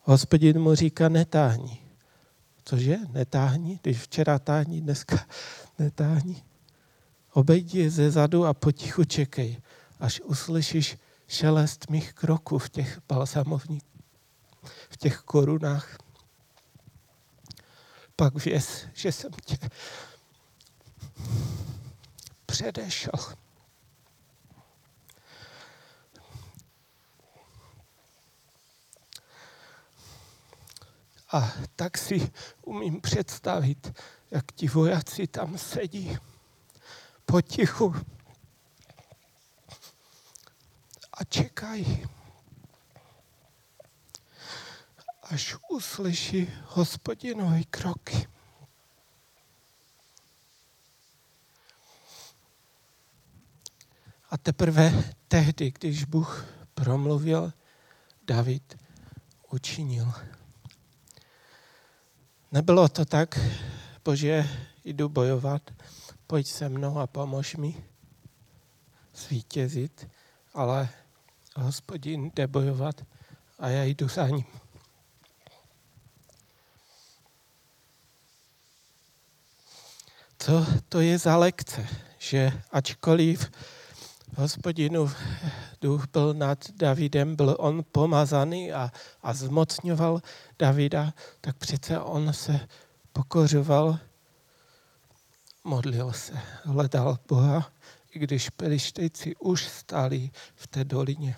hospodin 0.01 0.59
mu 0.59 0.76
říká, 0.76 1.09
netáhni. 1.09 1.80
Cože? 2.65 2.97
Netáhni? 3.09 3.80
Když 3.82 4.01
včera 4.01 4.39
táhni, 4.39 4.82
dneska 4.82 5.26
netáhni. 5.80 6.43
Obejdi 7.34 7.89
ze 7.89 8.11
zadu 8.11 8.45
a 8.45 8.53
potichu 8.53 9.03
čekej, 9.03 9.61
až 9.99 10.21
uslyšíš 10.21 10.97
šelest 11.28 11.89
mých 11.89 12.13
kroků 12.13 12.57
v 12.57 12.69
těch 12.69 12.99
balsamovních, 13.09 13.84
v 14.89 14.97
těch 14.97 15.17
korunách. 15.17 15.97
Pak 18.15 18.45
věz, 18.45 18.86
že 18.93 19.11
jsem 19.11 19.32
tě 19.45 19.57
předešel. 22.45 23.19
A 31.34 31.53
tak 31.75 31.97
si 31.97 32.31
umím 32.61 33.01
představit, 33.01 33.99
jak 34.31 34.51
ti 34.51 34.67
vojáci 34.67 35.27
tam 35.27 35.57
sedí 35.57 36.17
potichu 37.25 37.95
a 41.13 41.23
čekají, 41.23 42.05
až 45.23 45.55
uslyší 45.69 46.51
hospodinovi 46.65 47.63
kroky. 47.63 48.27
A 54.29 54.38
teprve 54.38 55.13
tehdy, 55.27 55.71
když 55.71 56.03
Bůh 56.03 56.45
promluvil, 56.73 57.53
David 58.23 58.77
učinil. 59.51 60.13
Nebylo 62.54 62.89
to 62.89 63.06
tak, 63.06 63.39
bože, 64.06 64.49
jdu 64.86 65.10
bojovat, 65.10 65.62
pojď 66.28 66.47
se 66.47 66.70
mnou 66.70 66.99
a 66.99 67.08
pomož 67.08 67.56
mi 67.56 67.84
zvítězit, 69.16 70.10
ale 70.54 70.89
hospodin 71.56 72.32
jde 72.36 72.47
bojovat 72.47 73.06
a 73.60 73.68
já 73.68 73.84
jdu 73.84 74.08
za 74.08 74.28
ním. 74.28 74.45
Co 80.39 80.66
to 80.89 81.01
je 81.01 81.18
za 81.18 81.38
lekce, 81.38 81.88
že 82.18 82.51
ačkoliv 82.72 83.51
hospodinu 84.36 85.11
duch 85.81 86.07
byl 86.13 86.34
nad 86.34 86.71
Davidem, 86.71 87.36
byl 87.36 87.55
on 87.59 87.84
pomazaný 87.91 88.73
a, 88.73 88.91
a 89.23 89.34
zmocňoval 89.34 90.21
Davida, 90.59 91.13
tak 91.41 91.57
přece 91.57 91.99
on 91.99 92.34
se 92.34 92.67
pokořoval, 93.13 93.99
modlil 95.63 96.11
se, 96.11 96.34
hledal 96.63 97.19
Boha, 97.27 97.71
i 98.11 98.19
když 98.19 98.49
pelištejci 98.49 99.36
už 99.36 99.67
stáli 99.67 100.31
v 100.55 100.67
té 100.67 100.84
dolině. 100.84 101.36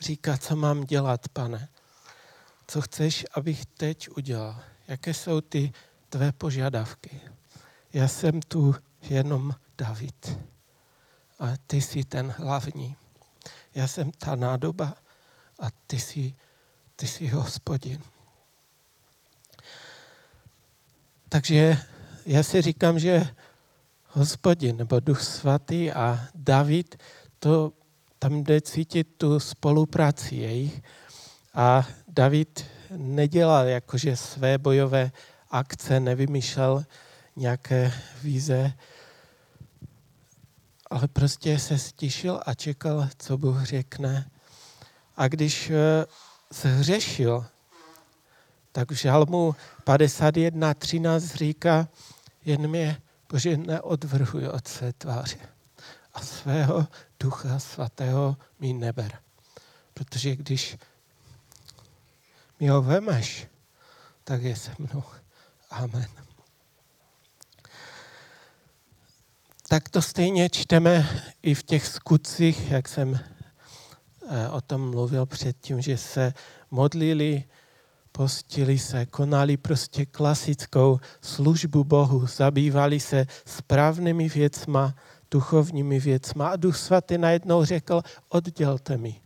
Říká, 0.00 0.38
co 0.38 0.56
mám 0.56 0.84
dělat, 0.84 1.28
pane? 1.28 1.68
Co 2.66 2.80
chceš, 2.80 3.26
abych 3.34 3.66
teď 3.66 4.08
udělal? 4.16 4.60
Jaké 4.88 5.14
jsou 5.14 5.40
ty 5.40 5.72
tvé 6.08 6.32
požadavky? 6.32 7.20
Já 7.92 8.08
jsem 8.08 8.40
tu 8.40 8.74
jenom 9.02 9.54
David 9.78 10.38
a 11.38 11.46
ty 11.66 11.80
jsi 11.80 12.04
ten 12.04 12.34
hlavní. 12.38 12.96
Já 13.74 13.86
jsem 13.86 14.10
ta 14.10 14.36
nádoba 14.36 14.94
a 15.58 15.66
ty 15.86 15.98
jsi, 15.98 16.34
ty 16.96 17.06
jsi 17.06 17.28
hospodin. 17.28 18.02
Takže 21.28 21.78
já 22.26 22.42
si 22.42 22.62
říkám, 22.62 22.98
že 22.98 23.26
hospodin 24.08 24.76
nebo 24.76 25.00
duch 25.00 25.22
svatý 25.22 25.92
a 25.92 26.20
David, 26.34 27.02
to 27.38 27.72
tam 28.18 28.44
jde 28.44 28.60
cítit 28.60 29.04
tu 29.16 29.40
spolupráci 29.40 30.34
jejich. 30.36 30.82
A 31.54 31.88
David 32.08 32.64
nedělal 32.90 33.66
jakože 33.66 34.16
své 34.16 34.58
bojové 34.58 35.12
akce, 35.50 36.00
nevymýšlel 36.00 36.84
nějaké 37.36 37.92
víze, 38.22 38.72
ale 40.90 41.08
prostě 41.08 41.58
se 41.58 41.78
stišil 41.78 42.40
a 42.46 42.54
čekal, 42.54 43.08
co 43.18 43.38
Bůh 43.38 43.62
řekne. 43.62 44.30
A 45.16 45.28
když 45.28 45.70
eh, 45.70 46.06
se 46.52 46.68
hřešil, 46.68 47.46
tak 48.72 48.90
v 48.90 48.94
žalmu 48.94 49.54
51.13 49.84 51.36
říká, 51.36 51.88
jen 52.44 52.68
mě, 52.68 53.02
Bože, 53.28 53.56
neodvrhuj 53.56 54.48
od 54.48 54.68
své 54.68 54.92
tváře 54.92 55.38
a 56.14 56.20
svého 56.20 56.86
ducha 57.20 57.58
svatého 57.58 58.36
mi 58.60 58.72
neber. 58.72 59.18
Protože 59.94 60.36
když 60.36 60.76
mi 62.60 62.68
ho 62.68 62.82
vemeš, 62.82 63.46
tak 64.24 64.42
je 64.42 64.56
se 64.56 64.70
mnou. 64.78 65.02
Amen. 65.70 66.31
Tak 69.72 69.88
to 69.88 70.02
stejně 70.02 70.48
čteme 70.48 71.08
i 71.42 71.54
v 71.54 71.62
těch 71.62 71.86
skutcích, 71.86 72.70
jak 72.70 72.88
jsem 72.88 73.20
eh, 74.28 74.48
o 74.48 74.60
tom 74.60 74.90
mluvil 74.90 75.26
předtím, 75.26 75.80
že 75.80 75.96
se 75.96 76.34
modlili 76.70 77.44
postili 78.12 78.78
se, 78.78 79.06
konali 79.06 79.56
prostě 79.56 80.06
klasickou 80.06 81.00
službu 81.20 81.84
Bohu, 81.84 82.26
zabývali 82.26 83.00
se 83.00 83.26
správnými 83.46 84.28
věcma, 84.28 84.94
duchovními 85.30 86.00
věcma. 86.00 86.48
A 86.48 86.56
Duch 86.56 86.76
Svatý 86.76 87.18
najednou 87.18 87.64
řekl, 87.64 88.02
oddělte 88.28 88.96
mi. 88.96 89.20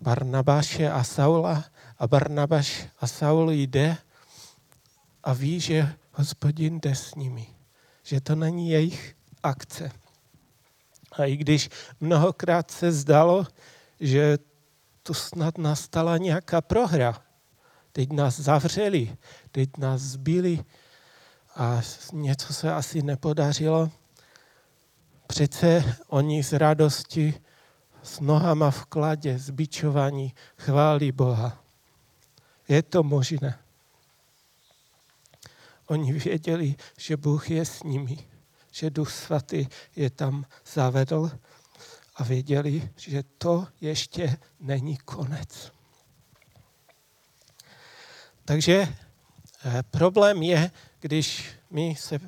Barnabáše 0.00 0.90
a 0.90 1.04
Saula 1.04 1.64
a 1.98 2.08
Barnabáš 2.08 2.86
a 3.00 3.06
Saul 3.06 3.50
jde 3.50 3.96
a 5.24 5.32
ví, 5.32 5.60
že 5.60 5.92
hospodin 6.12 6.80
jde 6.80 6.94
s 6.94 7.14
nimi, 7.14 7.46
že 8.10 8.20
to 8.20 8.34
není 8.34 8.70
jejich 8.70 9.16
akce. 9.42 9.90
A 11.12 11.24
i 11.24 11.36
když 11.36 11.68
mnohokrát 12.00 12.70
se 12.70 12.92
zdalo, 12.92 13.46
že 14.00 14.38
tu 15.02 15.14
snad 15.14 15.58
nastala 15.58 16.16
nějaká 16.16 16.60
prohra, 16.60 17.22
teď 17.92 18.12
nás 18.12 18.40
zavřeli, 18.40 19.16
teď 19.50 19.76
nás 19.78 20.00
zbili 20.00 20.64
a 21.56 21.80
něco 22.12 22.54
se 22.54 22.72
asi 22.72 23.02
nepodařilo, 23.02 23.90
přece 25.26 25.96
oni 26.08 26.42
z 26.42 26.52
radosti 26.52 27.34
s 28.02 28.20
nohama 28.20 28.70
v 28.70 28.84
kladě, 28.84 29.38
zbičovaní, 29.38 30.34
chválí 30.58 31.12
Boha. 31.12 31.64
Je 32.68 32.82
to 32.82 33.02
možné. 33.02 33.58
Oni 35.90 36.12
věděli, 36.12 36.74
že 36.98 37.16
Bůh 37.16 37.50
je 37.50 37.64
s 37.64 37.82
nimi, 37.82 38.18
že 38.70 38.90
Duch 38.90 39.12
Svatý 39.12 39.66
je 39.96 40.10
tam 40.10 40.46
zavedl 40.72 41.30
a 42.16 42.24
věděli, 42.24 42.90
že 42.96 43.22
to 43.38 43.66
ještě 43.80 44.36
není 44.60 44.96
konec. 44.96 45.72
Takže 48.44 48.88
eh, 49.64 49.82
problém 49.90 50.42
je, 50.42 50.70
když 51.00 51.50
my 51.70 51.96
se, 51.98 52.18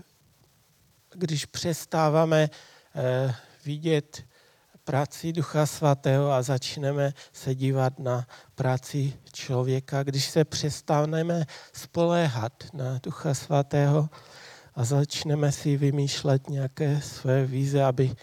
když 1.14 1.46
přestáváme 1.46 2.50
eh, 2.94 3.34
vidět 3.64 4.24
práci 4.84 5.32
Ducha 5.32 5.66
Svatého 5.66 6.32
a 6.32 6.42
začneme 6.42 7.14
se 7.32 7.54
dívat 7.54 7.98
na 7.98 8.26
práci 8.54 9.12
člověka, 9.32 10.02
když 10.02 10.30
se 10.30 10.44
přestaneme 10.44 11.46
spoléhat 11.72 12.52
na 12.72 13.00
Ducha 13.02 13.34
Svatého 13.34 14.10
a 14.74 14.84
začneme 14.84 15.52
si 15.52 15.76
vymýšlet 15.76 16.48
nějaké 16.48 17.00
své 17.00 17.46
víze, 17.46 17.84
aby 17.84 18.14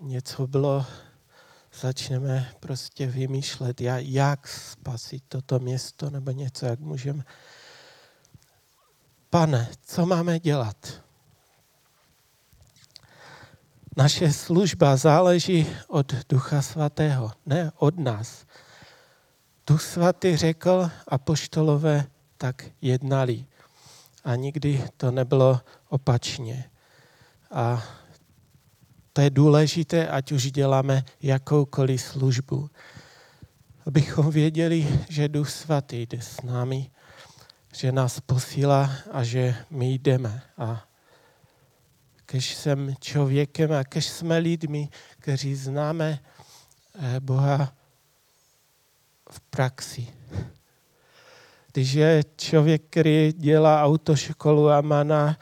něco 0.00 0.46
bylo, 0.46 0.86
začneme 1.80 2.52
prostě 2.60 3.06
vymýšlet, 3.06 3.80
jak 3.80 4.48
spasit 4.48 5.24
toto 5.28 5.58
město 5.58 6.10
nebo 6.10 6.30
něco, 6.30 6.66
jak 6.66 6.80
můžeme. 6.80 7.24
Pane, 9.30 9.68
co 9.84 10.06
máme 10.06 10.38
dělat? 10.40 11.02
Naše 13.96 14.32
služba 14.32 14.96
záleží 14.96 15.66
od 15.88 16.14
Ducha 16.28 16.62
Svatého, 16.62 17.32
ne 17.46 17.72
od 17.76 17.98
nás. 17.98 18.46
Duch 19.66 19.82
Svatý 19.82 20.36
řekl 20.36 20.90
a 21.08 21.18
poštolové 21.18 22.04
tak 22.36 22.64
jednali. 22.80 23.44
A 24.24 24.36
nikdy 24.36 24.84
to 24.96 25.10
nebylo 25.10 25.60
opačně. 25.88 26.64
A 27.50 27.84
to 29.12 29.20
je 29.20 29.30
důležité, 29.30 30.08
ať 30.08 30.32
už 30.32 30.52
děláme 30.52 31.04
jakoukoliv 31.22 32.02
službu. 32.02 32.70
Abychom 33.86 34.30
věděli, 34.30 34.88
že 35.08 35.28
Duch 35.28 35.50
Svatý 35.50 36.06
jde 36.06 36.22
s 36.22 36.42
námi, 36.42 36.90
že 37.74 37.92
nás 37.92 38.20
posílá 38.20 38.90
a 39.12 39.24
že 39.24 39.54
my 39.70 39.92
jdeme. 39.94 40.42
A 40.58 40.91
když 42.30 42.54
jsem 42.54 42.94
člověkem 43.00 43.72
a 43.72 43.82
když 43.82 44.06
jsme 44.06 44.38
lidmi, 44.38 44.88
kteří 45.18 45.54
známe 45.54 46.18
eh, 46.98 47.20
Boha 47.20 47.72
v 49.30 49.40
praxi. 49.40 50.06
Když 51.72 51.92
je 51.92 52.24
člověk, 52.36 52.82
který 52.90 53.32
dělá 53.36 53.84
autoškolu 53.84 54.70
a 54.70 54.80
má 54.80 55.04
na, 55.04 55.38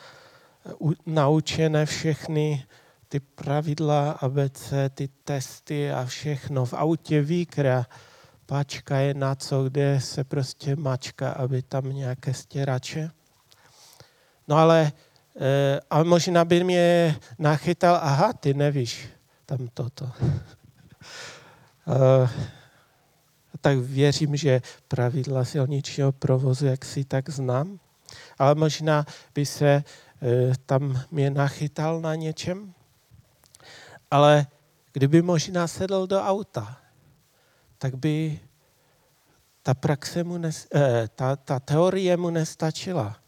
naučené 1.07 1.87
všechny 1.87 2.67
ty 3.09 3.21
pravidla 3.21 4.11
ABC, 4.11 4.73
ty 4.95 5.09
testy 5.25 5.93
a 5.93 6.05
všechno 6.05 6.65
v 6.65 6.75
autě 6.75 7.23
ví, 7.23 7.47
která 7.47 7.87
páčka 8.47 8.97
je 8.97 9.15
na 9.15 9.35
co, 9.35 9.65
kde 9.65 10.01
se 10.01 10.25
prostě 10.25 10.77
mačka, 10.77 11.31
aby 11.33 11.63
tam 11.63 11.93
nějaké 11.93 12.35
stěrače. 12.35 13.11
No 14.49 14.57
ale 14.57 14.93
a 15.91 16.03
možná 16.03 16.45
by 16.45 16.65
mě 16.65 17.17
nachytal, 17.39 17.99
aha, 18.03 18.33
ty 18.33 18.55
nevíš 18.55 19.09
tam 19.47 19.69
toto. 19.75 20.11
Eh, 21.91 22.31
tak 23.61 23.79
věřím, 23.79 24.37
že 24.37 24.63
pravidla 24.89 25.45
silničního 25.45 26.13
provozu, 26.13 26.67
jak 26.67 26.85
si 26.85 27.05
tak 27.05 27.31
znám, 27.31 27.81
ale 28.39 28.55
možná 28.55 29.07
by 29.35 29.47
se 29.47 29.85
eh, 30.23 30.53
tam 30.67 31.03
mě 31.11 31.31
nachytal 31.31 32.01
na 32.01 32.15
něčem. 32.15 32.75
Ale 34.11 34.47
kdyby 34.93 35.23
možná 35.23 35.67
sedl 35.67 36.07
do 36.07 36.23
auta, 36.23 36.79
tak 37.79 37.95
by 37.95 38.41
ta 39.63 39.75
praxe 39.75 40.25
mu 40.25 40.39
nes, 40.39 40.69
ta, 41.15 41.37
ta 41.37 41.61
teorie 41.61 42.17
mu 42.17 42.31
nestačila 42.31 43.21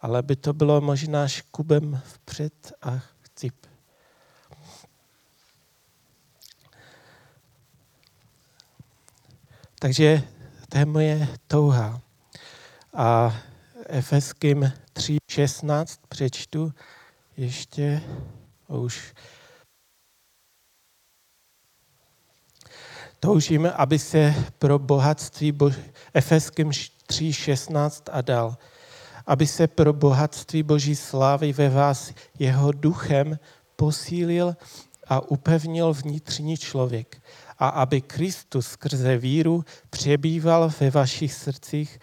ale 0.00 0.22
by 0.22 0.36
to 0.36 0.52
bylo 0.52 0.80
možná 0.80 1.28
škubem 1.28 2.02
vpřed 2.04 2.72
a 2.82 3.00
cip. 3.34 3.66
Takže 9.78 10.22
to 10.68 10.78
je 10.78 10.86
moje 10.86 11.28
touha. 11.46 12.00
A 12.94 13.36
Efeským 13.86 14.72
3.16 14.94 15.98
přečtu 16.08 16.74
ještě 17.36 18.02
už 18.68 19.14
toužíme, 23.20 23.72
aby 23.72 23.98
se 23.98 24.34
pro 24.58 24.78
bohatství 24.78 25.52
Bož... 25.52 25.74
Efeským 26.14 26.70
3.16 26.70 28.02
a 28.12 28.20
dal 28.20 28.56
aby 29.30 29.46
se 29.46 29.66
pro 29.66 29.92
bohatství 29.92 30.62
Boží 30.62 30.96
slávy 30.96 31.52
ve 31.52 31.68
vás 31.68 32.12
jeho 32.38 32.72
duchem 32.72 33.38
posílil 33.76 34.56
a 35.06 35.20
upevnil 35.30 35.92
vnitřní 35.92 36.56
člověk 36.56 37.22
a 37.58 37.68
aby 37.68 38.00
Kristus 38.00 38.66
skrze 38.66 39.16
víru 39.16 39.64
přebýval 39.90 40.72
ve 40.80 40.90
vašich 40.90 41.34
srdcích 41.34 41.98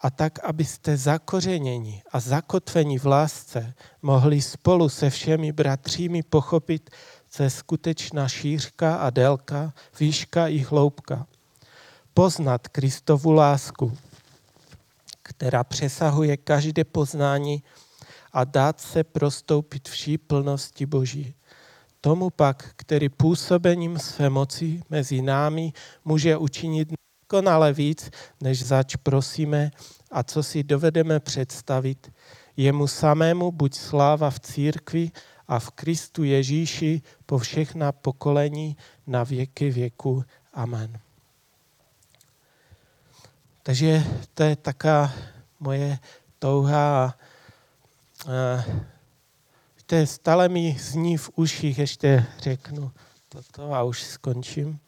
a 0.00 0.10
tak, 0.10 0.44
abyste 0.44 0.96
zakořeněni 0.96 2.02
a 2.12 2.20
zakotveni 2.20 2.98
v 2.98 3.06
lásce 3.06 3.74
mohli 4.02 4.42
spolu 4.42 4.88
se 4.88 5.10
všemi 5.10 5.52
bratřími 5.52 6.22
pochopit, 6.22 6.90
co 7.30 7.42
je 7.42 7.50
skutečná 7.50 8.28
šířka 8.28 8.96
a 8.96 9.10
délka, 9.10 9.72
výška 10.00 10.48
i 10.48 10.58
hloubka. 10.58 11.26
Poznat 12.14 12.68
Kristovu 12.68 13.32
lásku, 13.32 13.92
která 15.22 15.64
přesahuje 15.64 16.36
každé 16.36 16.84
poznání 16.84 17.62
a 18.32 18.44
dát 18.44 18.80
se 18.80 19.04
prostoupit 19.04 19.88
vší 19.88 20.18
plnosti 20.18 20.86
Boží. 20.86 21.34
Tomu 22.00 22.30
pak, 22.30 22.70
který 22.76 23.08
působením 23.08 23.98
své 23.98 24.30
moci 24.30 24.82
mezi 24.90 25.22
námi 25.22 25.72
může 26.04 26.36
učinit 26.36 26.88
konale 27.26 27.72
víc, 27.72 28.10
než 28.40 28.64
zač 28.64 28.96
prosíme 28.96 29.70
a 30.10 30.22
co 30.22 30.42
si 30.42 30.62
dovedeme 30.62 31.20
představit, 31.20 32.12
jemu 32.56 32.86
samému 32.86 33.52
buď 33.52 33.74
sláva 33.74 34.30
v 34.30 34.40
církvi 34.40 35.10
a 35.48 35.58
v 35.58 35.70
Kristu 35.70 36.24
Ježíši 36.24 37.02
po 37.26 37.38
všechna 37.38 37.92
pokolení 37.92 38.76
na 39.06 39.24
věky 39.24 39.70
věku. 39.70 40.24
Amen. 40.52 41.11
Takže 43.62 44.04
to 44.34 44.42
je 44.42 44.56
taká 44.56 45.14
moje 45.60 45.98
touha 46.38 47.06
a, 47.06 47.14
to 49.86 49.94
je 49.94 50.06
stále 50.06 50.48
mi 50.48 50.76
zní 50.80 51.16
v 51.16 51.30
uších, 51.34 51.78
ještě 51.78 52.26
řeknu 52.38 52.92
toto 53.28 53.74
a 53.74 53.82
už 53.82 54.02
skončím. 54.02 54.80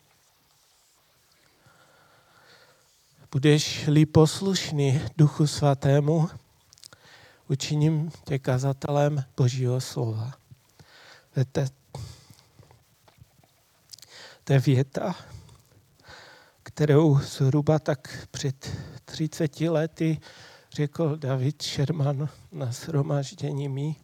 Budeš-li 3.32 4.06
poslušný 4.06 5.00
Duchu 5.16 5.46
Svatému, 5.46 6.30
učiním 7.48 8.10
tě 8.24 8.38
kazatelem 8.38 9.24
Božího 9.36 9.80
slova. 9.80 10.32
to 14.44 14.52
je 14.52 14.58
věta, 14.58 15.14
kterou 16.74 17.18
zhruba 17.18 17.78
tak 17.78 18.28
před 18.30 18.76
30 19.04 19.60
lety 19.60 20.20
řekl 20.72 21.16
David 21.16 21.62
Sherman 21.62 22.28
na 22.52 22.72
shromaždění 22.72 23.68
mý. 23.68 23.96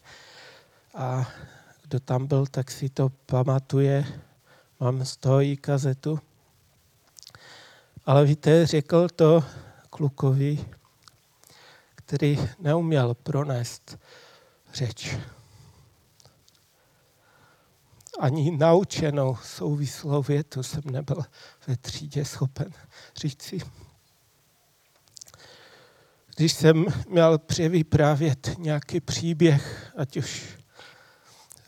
A 0.95 1.29
kdo 1.83 2.01
tam 2.01 2.27
byl, 2.27 2.47
tak 2.47 2.71
si 2.71 2.89
to 2.89 3.09
pamatuje. 3.27 4.05
Mám 4.81 5.05
z 5.05 5.16
toho 5.16 5.41
i 5.41 5.57
kazetu. 5.57 6.21
Ale 8.07 8.25
víte, 8.25 8.66
řekl 8.66 9.09
to 9.09 9.45
klukovi, 9.91 10.64
který 11.95 12.39
neuměl 12.59 13.14
pronést 13.14 13.99
řeč. 14.75 15.16
Ani 18.21 18.51
naučenou 18.51 19.37
souvislou 19.37 20.23
větu 20.23 20.62
jsem 20.62 20.83
nebyl 20.91 21.25
ve 21.66 21.77
třídě 21.77 22.25
schopen 22.25 22.73
říci. 23.16 23.59
Když 26.37 26.53
jsem 26.53 26.87
měl 27.09 27.39
převyprávět 27.39 28.51
nějaký 28.59 29.01
příběh, 29.01 29.93
ať 29.97 30.16
už 30.16 30.59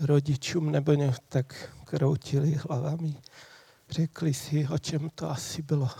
rodičům 0.00 0.70
nebo 0.70 0.92
ne, 0.92 1.14
tak 1.28 1.70
kroutili 1.84 2.54
hlavami. 2.54 3.16
Řekli 3.90 4.34
si, 4.34 4.68
o 4.68 4.78
čem 4.78 5.10
to 5.14 5.30
asi 5.30 5.62
bylo. 5.62 5.90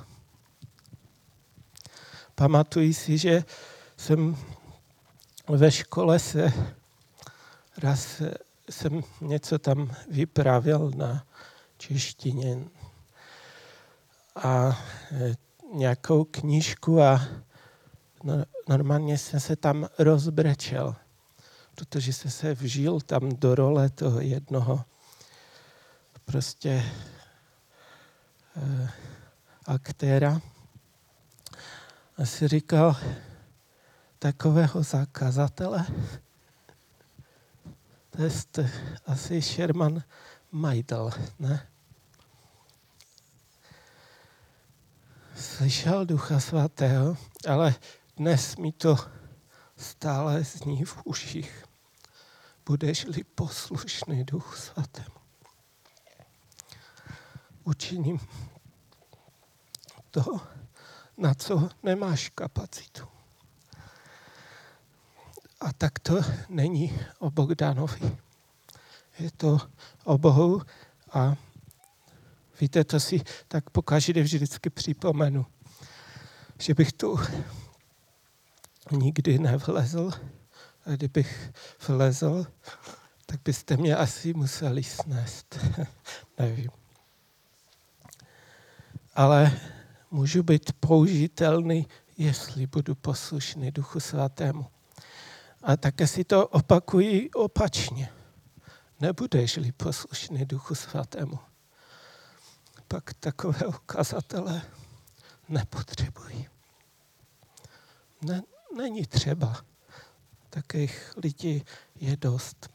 Pamatuji 2.35 2.95
si, 2.95 3.19
že 3.19 3.45
jsem 3.97 4.37
ve 5.49 5.71
škole 5.71 6.19
se 6.19 6.53
raz 7.79 8.23
jsem 8.73 9.03
něco 9.21 9.59
tam 9.59 9.95
vyprávěl 10.11 10.91
na 10.97 11.27
češtině. 11.77 12.59
A 14.37 14.79
e, 15.13 15.35
nějakou 15.75 16.25
knížku 16.25 17.03
a 17.03 17.21
no, 18.25 18.45
normálně 18.69 19.19
jsem 19.19 19.41
se 19.41 19.57
tam 19.57 19.89
rozbrečel, 19.99 20.97
protože 21.75 22.13
jsem 22.13 22.31
se 22.31 22.55
vžil 22.55 23.01
tam 23.01 23.29
do 23.29 23.55
role 23.55 23.91
toho 23.91 24.21
jednoho. 24.21 24.85
Prostě 26.25 26.85
eh, 28.57 28.91
aktéra. 29.67 30.41
A 32.17 32.25
si 32.25 32.49
říkal, 32.49 32.97
takového 34.19 34.83
zakazatele, 34.83 35.87
to 38.13 38.61
je 38.61 38.71
asi 39.07 39.43
Sherman 39.43 40.03
Majdal, 40.51 41.11
ne? 41.39 41.69
Slyšel 45.37 46.07
Ducha 46.07 46.41
Svatého, 46.41 47.17
ale 47.49 47.75
dnes 48.17 48.57
mi 48.57 48.73
to 48.73 48.97
stále 49.77 50.45
zní 50.45 50.85
v 50.85 50.97
uších. 51.05 51.65
Budeš-li 52.67 53.25
poslušný 53.25 54.25
Duchu 54.25 54.57
Svatému. 54.57 55.17
Učiním 57.65 58.21
to, 60.11 60.41
na 61.17 61.35
co 61.35 61.69
nemáš 61.83 62.29
kapacitu. 62.29 63.12
A 65.63 65.73
tak 65.73 65.99
to 65.99 66.21
není 66.49 66.99
o 67.19 67.31
Bogdanovi. 67.31 68.17
Je 69.19 69.31
to 69.31 69.59
o 70.05 70.19
Bohu 70.19 70.63
a 71.13 71.37
víte, 72.61 72.85
to 72.85 73.01
si 73.01 73.23
tak 73.49 73.71
pokaždé 73.71 74.23
vždycky 74.23 74.71
připomenu, 74.71 75.47
že 76.59 76.75
bych 76.75 76.93
tu 76.93 77.19
nikdy 78.91 79.39
nevlezl. 79.39 80.11
A 80.87 80.91
kdybych 80.91 81.53
vlezl, 81.89 82.47
tak 83.27 83.41
byste 83.45 83.77
mě 83.77 83.97
asi 83.97 84.35
museli 84.35 84.83
snést. 84.83 85.59
Nevím. 86.39 86.71
Ale 89.15 89.61
můžu 90.11 90.43
být 90.43 90.73
použitelný, 90.73 91.87
jestli 92.19 92.67
budu 92.67 92.95
poslušný 92.95 93.71
Duchu 93.71 94.01
Svatému. 94.01 94.67
A 95.63 95.77
také 95.77 96.07
si 96.07 96.25
to 96.25 96.49
opakují 96.49 97.31
opačně. 97.31 98.13
Nebudeš-li 99.01 99.73
poslušný 99.73 100.45
Duchu 100.45 100.75
Svatému, 100.75 101.39
pak 102.89 103.15
takové 103.15 103.67
ukazatele 103.67 104.63
nepotřebují. 105.49 106.49
Ne, 108.23 108.43
není 108.77 109.07
třeba. 109.07 109.65
Takových 110.51 111.13
lidí 111.17 111.65
je 111.97 112.17
dost. 112.17 112.71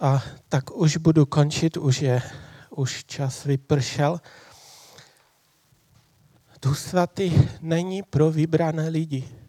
A 0.00 0.22
tak 0.48 0.76
už 0.76 0.96
budu 0.96 1.26
končit, 1.26 1.76
už 1.76 2.02
je, 2.02 2.22
už 2.70 3.04
čas 3.04 3.44
vypršel. 3.44 4.20
Duch 6.62 6.78
svatý 6.78 7.48
není 7.60 8.02
pro 8.02 8.30
vybrané 8.30 8.88
lidi 8.88 9.39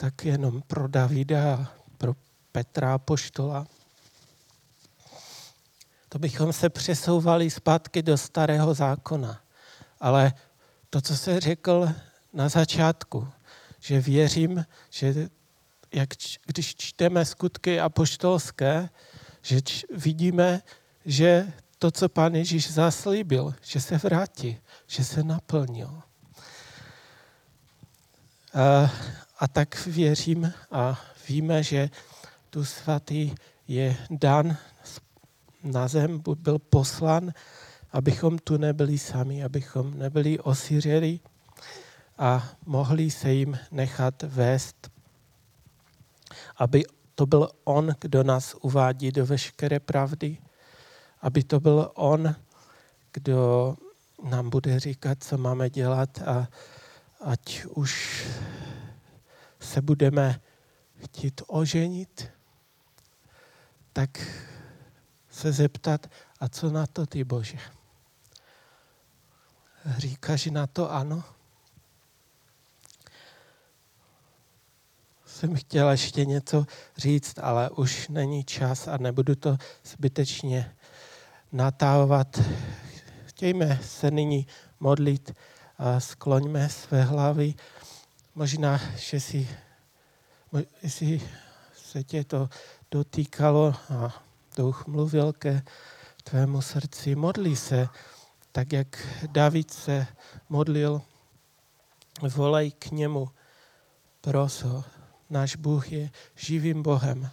tak 0.00 0.24
jenom 0.24 0.62
pro 0.62 0.88
Davida 0.88 1.54
a 1.54 1.68
pro 1.98 2.14
Petra 2.52 2.98
Poštola. 2.98 3.66
To 6.08 6.18
bychom 6.18 6.52
se 6.52 6.68
přesouvali 6.68 7.50
zpátky 7.50 8.02
do 8.02 8.18
starého 8.18 8.74
zákona. 8.74 9.40
Ale 10.00 10.32
to, 10.90 11.00
co 11.00 11.16
se 11.16 11.40
řekl 11.40 11.88
na 12.32 12.48
začátku, 12.48 13.28
že 13.80 14.00
věřím, 14.00 14.64
že 14.90 15.28
jak, 15.92 16.08
když 16.46 16.74
čteme 16.76 17.24
skutky 17.24 17.80
apoštolské, 17.80 18.88
že 19.42 19.62
č, 19.62 19.86
vidíme, 19.96 20.62
že 21.04 21.52
to, 21.78 21.90
co 21.90 22.08
pán 22.08 22.34
Ježíš 22.34 22.72
zaslíbil, 22.72 23.54
že 23.62 23.80
se 23.80 23.98
vrátí, 23.98 24.58
že 24.86 25.04
se 25.04 25.22
naplnil. 25.22 26.02
A, 28.54 28.90
a 29.38 29.48
tak 29.48 29.86
věřím 29.86 30.52
a 30.70 31.00
víme, 31.28 31.62
že 31.62 31.90
tu 32.50 32.64
svatý 32.64 33.34
je 33.68 33.96
dan 34.10 34.56
na 35.62 35.88
zem, 35.88 36.22
byl 36.34 36.58
poslan, 36.58 37.32
abychom 37.92 38.38
tu 38.38 38.56
nebyli 38.56 38.98
sami, 38.98 39.44
abychom 39.44 39.98
nebyli 39.98 40.38
osiřeli 40.38 41.20
a 42.18 42.48
mohli 42.66 43.10
se 43.10 43.32
jim 43.32 43.58
nechat 43.70 44.22
vést, 44.22 44.90
aby 46.56 46.84
to 47.14 47.26
byl 47.26 47.48
on, 47.64 47.94
kdo 48.00 48.24
nás 48.24 48.54
uvádí 48.60 49.12
do 49.12 49.26
veškeré 49.26 49.80
pravdy, 49.80 50.38
aby 51.20 51.44
to 51.44 51.60
byl 51.60 51.90
on, 51.94 52.34
kdo 53.12 53.76
nám 54.22 54.50
bude 54.50 54.80
říkat, 54.80 55.24
co 55.24 55.38
máme 55.38 55.70
dělat 55.70 56.22
a 56.22 56.48
ať 57.20 57.64
už 57.64 58.26
se 59.60 59.82
budeme 59.82 60.40
chtít 61.04 61.42
oženit, 61.46 62.30
tak 63.92 64.10
se 65.30 65.52
zeptat, 65.52 66.06
a 66.40 66.48
co 66.48 66.70
na 66.70 66.86
to 66.86 67.06
ty 67.06 67.24
Bože? 67.24 67.58
Říkáš 69.96 70.46
na 70.46 70.66
to 70.66 70.92
ano? 70.92 71.24
Jsem 75.26 75.54
chtěla 75.56 75.90
ještě 75.90 76.24
něco 76.24 76.66
říct, 76.96 77.38
ale 77.38 77.70
už 77.70 78.08
není 78.08 78.44
čas 78.44 78.88
a 78.88 78.96
nebudu 78.96 79.34
to 79.34 79.56
zbytečně 79.84 80.76
natávat. 81.52 82.40
Chtějme 83.26 83.78
se 83.82 84.10
nyní 84.10 84.46
modlit 84.80 85.34
skloňme 85.98 86.68
své 86.68 87.02
hlavy. 87.02 87.54
Možná, 88.34 88.80
že 88.96 89.20
si, 89.20 89.48
jestli 90.82 91.22
se 91.74 92.04
tě 92.04 92.24
to 92.24 92.48
dotýkalo 92.90 93.74
a 93.90 94.22
duch 94.56 94.86
mluvil 94.86 95.32
ke 95.32 95.62
tvému 96.24 96.62
srdci, 96.62 97.14
modli 97.14 97.56
se, 97.56 97.88
tak 98.52 98.72
jak 98.72 99.06
David 99.26 99.70
se 99.70 100.06
modlil, 100.48 101.02
volej 102.22 102.70
k 102.70 102.90
němu, 102.90 103.28
pros 104.20 104.62
ho. 104.62 104.84
Náš 105.30 105.56
Bůh 105.56 105.92
je 105.92 106.10
živým 106.36 106.82
Bohem 106.82 107.30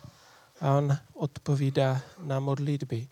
a 0.61 0.77
on 0.77 0.97
odpovídá 1.13 2.01
na 2.23 2.39
modlitby. 2.39 3.07